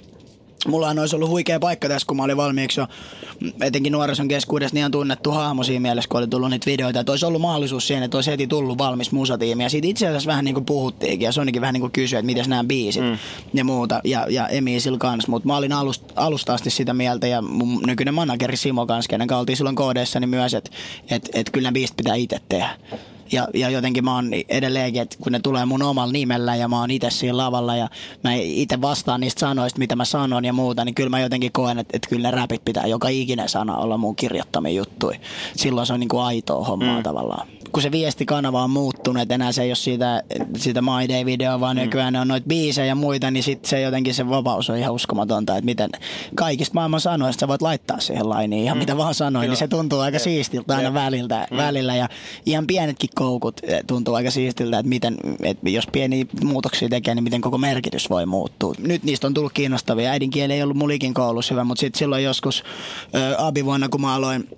[0.67, 2.87] Mullahan olisi ollut huikea paikka tässä, kun mä olin valmiiksi jo
[3.61, 6.99] etenkin nuorison keskuudessa niin ihan tunnettu hahmo siinä mielessä, kun oli tullut niitä videoita.
[6.99, 9.63] Että olisi ollut mahdollisuus siihen, että olisi heti tullut valmis musatiimi.
[9.63, 11.25] Ja siitä itse asiassa vähän niin kuin puhuttiinkin.
[11.25, 13.17] Ja Sonikin vähän niin kuin kysyi, että miten nämä biisit mm.
[13.53, 14.01] ja muuta.
[14.03, 15.31] Ja, ja Emi sillä kanssa.
[15.31, 19.27] Mutta mä olin alust, alusta asti sitä mieltä ja mun nykyinen manageri Simo kanssa, kenen
[19.27, 20.71] kanssa oltiin silloin koodeissa, niin myös, että
[21.09, 22.69] et, et kyllä nämä biisit pitää itse tehdä.
[23.31, 26.79] Ja, ja jotenkin mä oon edelleenkin, että kun ne tulee mun omalla nimellä ja mä
[26.79, 27.89] oon itse siinä lavalla ja
[28.23, 31.79] mä itse vastaan niistä sanoista, mitä mä sanon ja muuta, niin kyllä mä jotenkin koen,
[31.79, 35.19] että, että kyllä ne räpit pitää joka ikinen sana olla mun kirjoittamia juttuja.
[35.55, 37.03] Silloin se on niinku aitoa hommaa mm.
[37.03, 37.47] tavallaan.
[37.71, 40.23] Kun se viestikanava on muuttunut, että enää se ei ole siitä,
[40.57, 41.81] siitä My Day-videoa, vaan mm.
[41.81, 44.93] nykyään ne on noita biisejä ja muita, niin sit se jotenkin se vapaus on ihan
[44.93, 45.89] uskomatonta, että miten
[46.35, 48.79] kaikista maailman sanoista sä voit laittaa siihen lainiin ihan mm.
[48.79, 51.57] mitä vaan sanoin, niin se tuntuu aika siistiltä aina väliltä, mm.
[51.57, 52.09] välillä ja
[52.45, 57.23] ihan pienetkin koukut eh, tuntuu aika siistiltä, että miten, että jos pieniä muutoksia tekee, niin
[57.23, 58.73] miten koko merkitys voi muuttua.
[58.79, 60.11] Nyt niistä on tullut kiinnostavia.
[60.11, 62.63] Äidinkieli ei ollut mulikin koulussa hyvä, mutta sitten silloin joskus
[63.15, 64.49] ö, abivuonna, kun mä aloin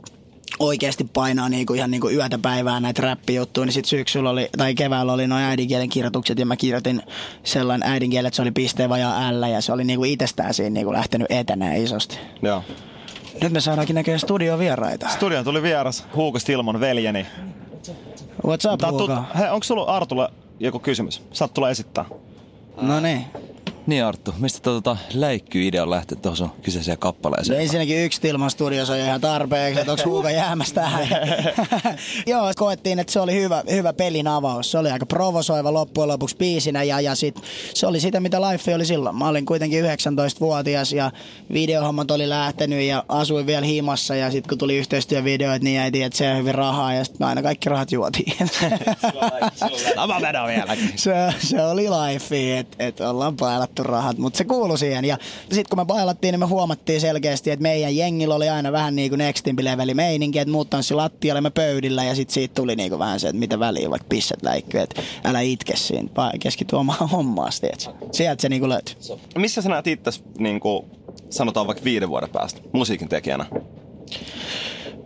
[0.60, 5.14] oikeasti painaa niinku ihan niinku yötä päivää näitä räppijuttuja, niin sitten syksyllä oli, tai keväällä
[5.14, 7.02] oli noin äidinkielen kirjoitukset, ja mä kirjoitin
[7.44, 10.94] sellainen äidinkielen, että se oli pisteen vajaa L, ja se oli niinku itsestään siinä niinku
[10.94, 12.18] lähtenyt etenee isosti.
[12.42, 12.64] Joo.
[13.42, 15.10] Nyt me saadaankin näköjään studiovieraita.
[15.10, 17.26] Studioon tuli vieras Huuko Stilman veljeni.
[18.92, 19.24] Tut- Huuka?
[19.38, 20.30] Hei, onko sulla Artulle
[20.60, 21.22] joku kysymys?
[21.32, 22.06] Saat tulla esittää.
[22.82, 23.26] No niin.
[23.88, 27.62] Niin Arttu, mistä tota läikky-idea on lähtenyt tuohon sun kyseiseen No kappaleeseen?
[27.62, 31.08] ensinnäkin yksi Tilman studiossa on ihan tarpeeksi, että onko Huuka jäämässä tähän.
[32.28, 34.72] Joo, koettiin, että se oli hyvä, hyvä pelin avaus.
[34.72, 37.36] Se oli aika provosoiva loppujen lopuksi biisinä ja, ja sit,
[37.74, 39.16] se oli sitä, mitä Life oli silloin.
[39.16, 41.12] Mä olin kuitenkin 19-vuotias ja
[41.54, 46.06] videohommat oli lähtenyt ja asuin vielä himassa ja sitten kun tuli yhteistyövideoita, niin ei tiedä,
[46.08, 48.34] että se hyvin rahaa ja sitten aina kaikki rahat juotiin.
[50.48, 50.94] Vieläkin.
[50.96, 53.36] se, se oli life, että et ollaan
[53.76, 55.06] pailattu rahat, mutta se kuului siihen.
[55.06, 58.96] Ja sitten kun me pailattiin, niin me huomattiin selkeästi, että meidän jengillä oli aina vähän
[58.96, 62.76] niin kuin nextimpi leveli meininki, että muut tanssi lattialle me pöydillä ja sitten siitä tuli
[62.76, 66.40] niin kuin vähän se, että mitä väliä vaikka pisset läikkyy, että älä itke siinä, vaan
[66.40, 67.52] keskity omaan hommaan?
[68.12, 68.96] Sieltä se niin kuin löytyy.
[69.38, 70.86] Missä sä näet itse, niin kuin,
[71.30, 73.46] sanotaan vaikka viiden vuoden päästä, musiikin tekijänä?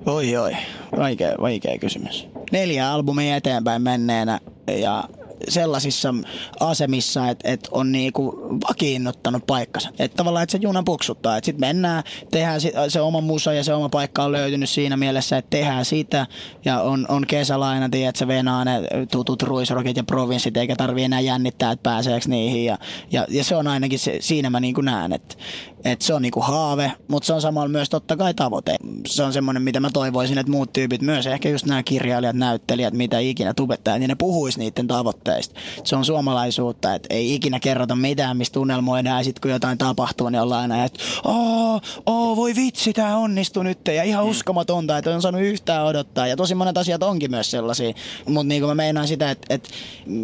[0.06, 0.52] Oi oi,
[0.98, 2.28] vaikea, vaikea kysymys.
[2.52, 5.04] Neljä albumia eteenpäin menneenä ja
[5.48, 6.14] sellaisissa
[6.60, 9.90] asemissa, että et on niinku vakiinnuttanut paikkansa.
[10.00, 11.38] Että tavallaan, että se juna puksuttaa.
[11.38, 15.38] Että sitten mennään, tehdään se oma musa ja se oma paikka on löytynyt siinä mielessä,
[15.38, 16.28] että tehdään sitä.
[16.66, 18.82] Ja on, on kesälaina, että se venaa ne
[19.12, 22.66] tutut ruisrokit ja provinssit, eikä tarvi enää jännittää, että pääseekö niihin.
[22.66, 22.78] Ja,
[23.12, 25.36] ja, ja se on ainakin, se, siinä mä niinku näen, että
[25.86, 28.76] että se on niinku haave, mutta se on samalla myös totta kai tavoite.
[29.08, 32.94] Se on semmoinen, mitä mä toivoisin, että muut tyypit myös, ehkä just nämä kirjailijat, näyttelijät,
[32.94, 35.60] mitä ikinä tubettajat, niin ne puhuis niiden tavoitteista.
[35.84, 40.30] Se on suomalaisuutta, että ei ikinä kerrota mitään, mistä unelmoidaan, ja sitten kun jotain tapahtuu,
[40.30, 45.16] niin ollaan aina, että oo, oo, voi vitsi, tämä onnistui nyt, ja ihan uskomatonta, että
[45.16, 47.94] on saanut yhtään odottaa, ja tosi monet asiat onkin myös sellaisia,
[48.26, 49.70] mutta niin kuin mä meinaan sitä, että, että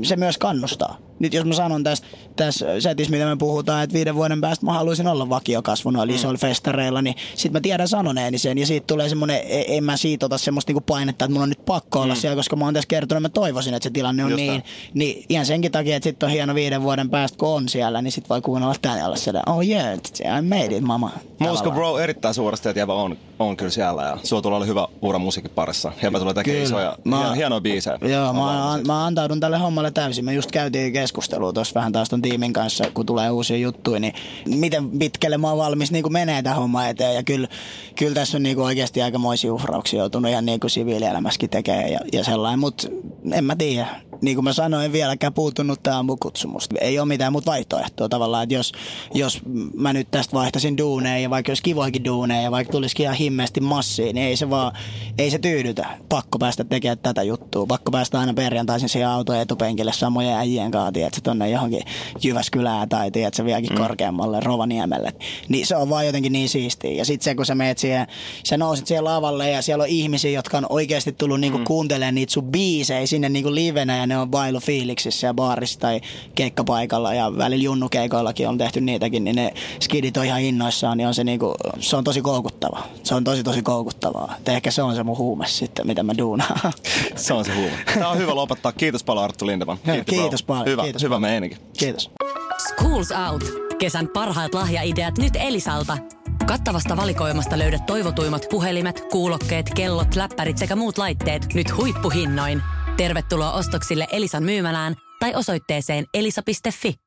[0.04, 4.16] se myös kannustaa nyt jos mä sanon tästä, tässä setissä, mitä me puhutaan, että viiden
[4.16, 6.16] vuoden päästä mä haluaisin olla vakiokasvu noilla mm.
[6.16, 9.98] isoilla festareilla, niin sit mä tiedän sanoneeni sen ja siitä tulee semmoinen, e- en mä
[9.98, 12.20] siitä ota semmoista niinku painetta, että mun on nyt pakko olla mm.
[12.20, 14.64] siellä, koska mä oon tässä kertonut, että mä toivoisin, että se tilanne on Just niin,
[14.94, 18.12] niin ihan senkin takia, että sitten on hieno viiden vuoden päästä, kun on siellä, niin
[18.12, 20.00] sit voi kuunnella tänne olla siellä, oh yeah,
[20.40, 21.12] I made it, mama.
[21.40, 25.20] Musko bro erittäin suuresti, että on, on kyllä siellä ja sulla tulee olla hyvä ura
[25.20, 25.92] musiikin parissa.
[26.04, 27.98] Jäbä tulee tekemään isoja, mä, hienoja biisejä.
[28.02, 30.26] Joo, mä, mä, antaudun tälle hommalle täysin.
[30.26, 34.14] Me just käytiin keskustelua tuossa vähän taas ton tiimin kanssa, kun tulee uusia juttuja, niin
[34.46, 37.16] miten pitkälle mä oon valmis niin menee tämä homma eteen.
[37.16, 37.48] Ja kyllä,
[37.96, 42.24] kyllä tässä on niin oikeasti aikamoisia uhrauksia joutunut ihan niin kuin siviilielämässäkin tekemään ja, ja
[42.24, 42.88] sellainen, mutta
[43.32, 43.88] en mä tiedä
[44.22, 46.70] niin kuin mä sanoin, vieläkään puuttunut tämä aamukutsumus.
[46.82, 48.72] Ei ole mitään muuta vaihtoehtoa tavallaan, että jos,
[49.14, 49.42] jos
[49.74, 53.62] mä nyt tästä vaihtaisin duuneja ja vaikka jos kivoikin duuneja ja vaikka tulisikin ihan himmeästi
[53.62, 54.72] massiin, niin ei se vaan,
[55.18, 55.88] ei se tyydytä.
[56.10, 57.66] Pakko päästä tekemään tätä juttua.
[57.66, 61.82] Pakko päästä aina perjantaisin siihen auton etupenkille samojen äijien kanssa, tiedätkö, tonne johonkin
[62.24, 63.78] Jyväskylään tai tiedätkö, vieläkin mm.
[63.78, 65.14] korkeammalle Rovaniemelle.
[65.50, 66.92] Niin se on vaan jotenkin niin siistiä.
[66.92, 68.08] Ja sitten se, kun sä meet siihen,
[68.44, 71.64] sä nousit siihen lavalle ja siellä on ihmisiä, jotka on oikeasti tullut niinku mm.
[71.64, 76.02] kuuntelemaan niitä sun biisejä sinne niinku livenä ja ne on bailu fiiliksissä ja baarissa tai
[76.36, 81.14] keikkapaikalla ja välillä junnukeikoillakin on tehty niitäkin, niin ne skidit on ihan innoissaan, niin on
[81.14, 82.84] se, niinku, se on tosi koukuttava.
[83.04, 84.36] Se on tosi tosi koukuttavaa.
[84.40, 86.74] Et ehkä se on se mun huume sitten, mitä mä duunaan.
[87.16, 87.78] se on se huume.
[87.94, 88.72] Tämä on hyvä lopettaa.
[88.72, 89.78] Kiitos paljon Arttu Lindeman.
[89.78, 90.66] Kiitos, Kiitos paljon.
[90.66, 91.58] Hyvä, Kiitos hyvä meininki.
[91.78, 92.12] Kiitos.
[92.58, 93.44] Schools Out.
[93.78, 95.98] Kesän parhaat lahjaideat nyt Elisalta.
[96.46, 102.62] Kattavasta valikoimasta löydät toivotuimmat puhelimet, kuulokkeet, kellot, läppärit sekä muut laitteet nyt huippuhinnoin.
[102.98, 107.05] Tervetuloa ostoksille Elisan myymälään tai osoitteeseen elisa.fi.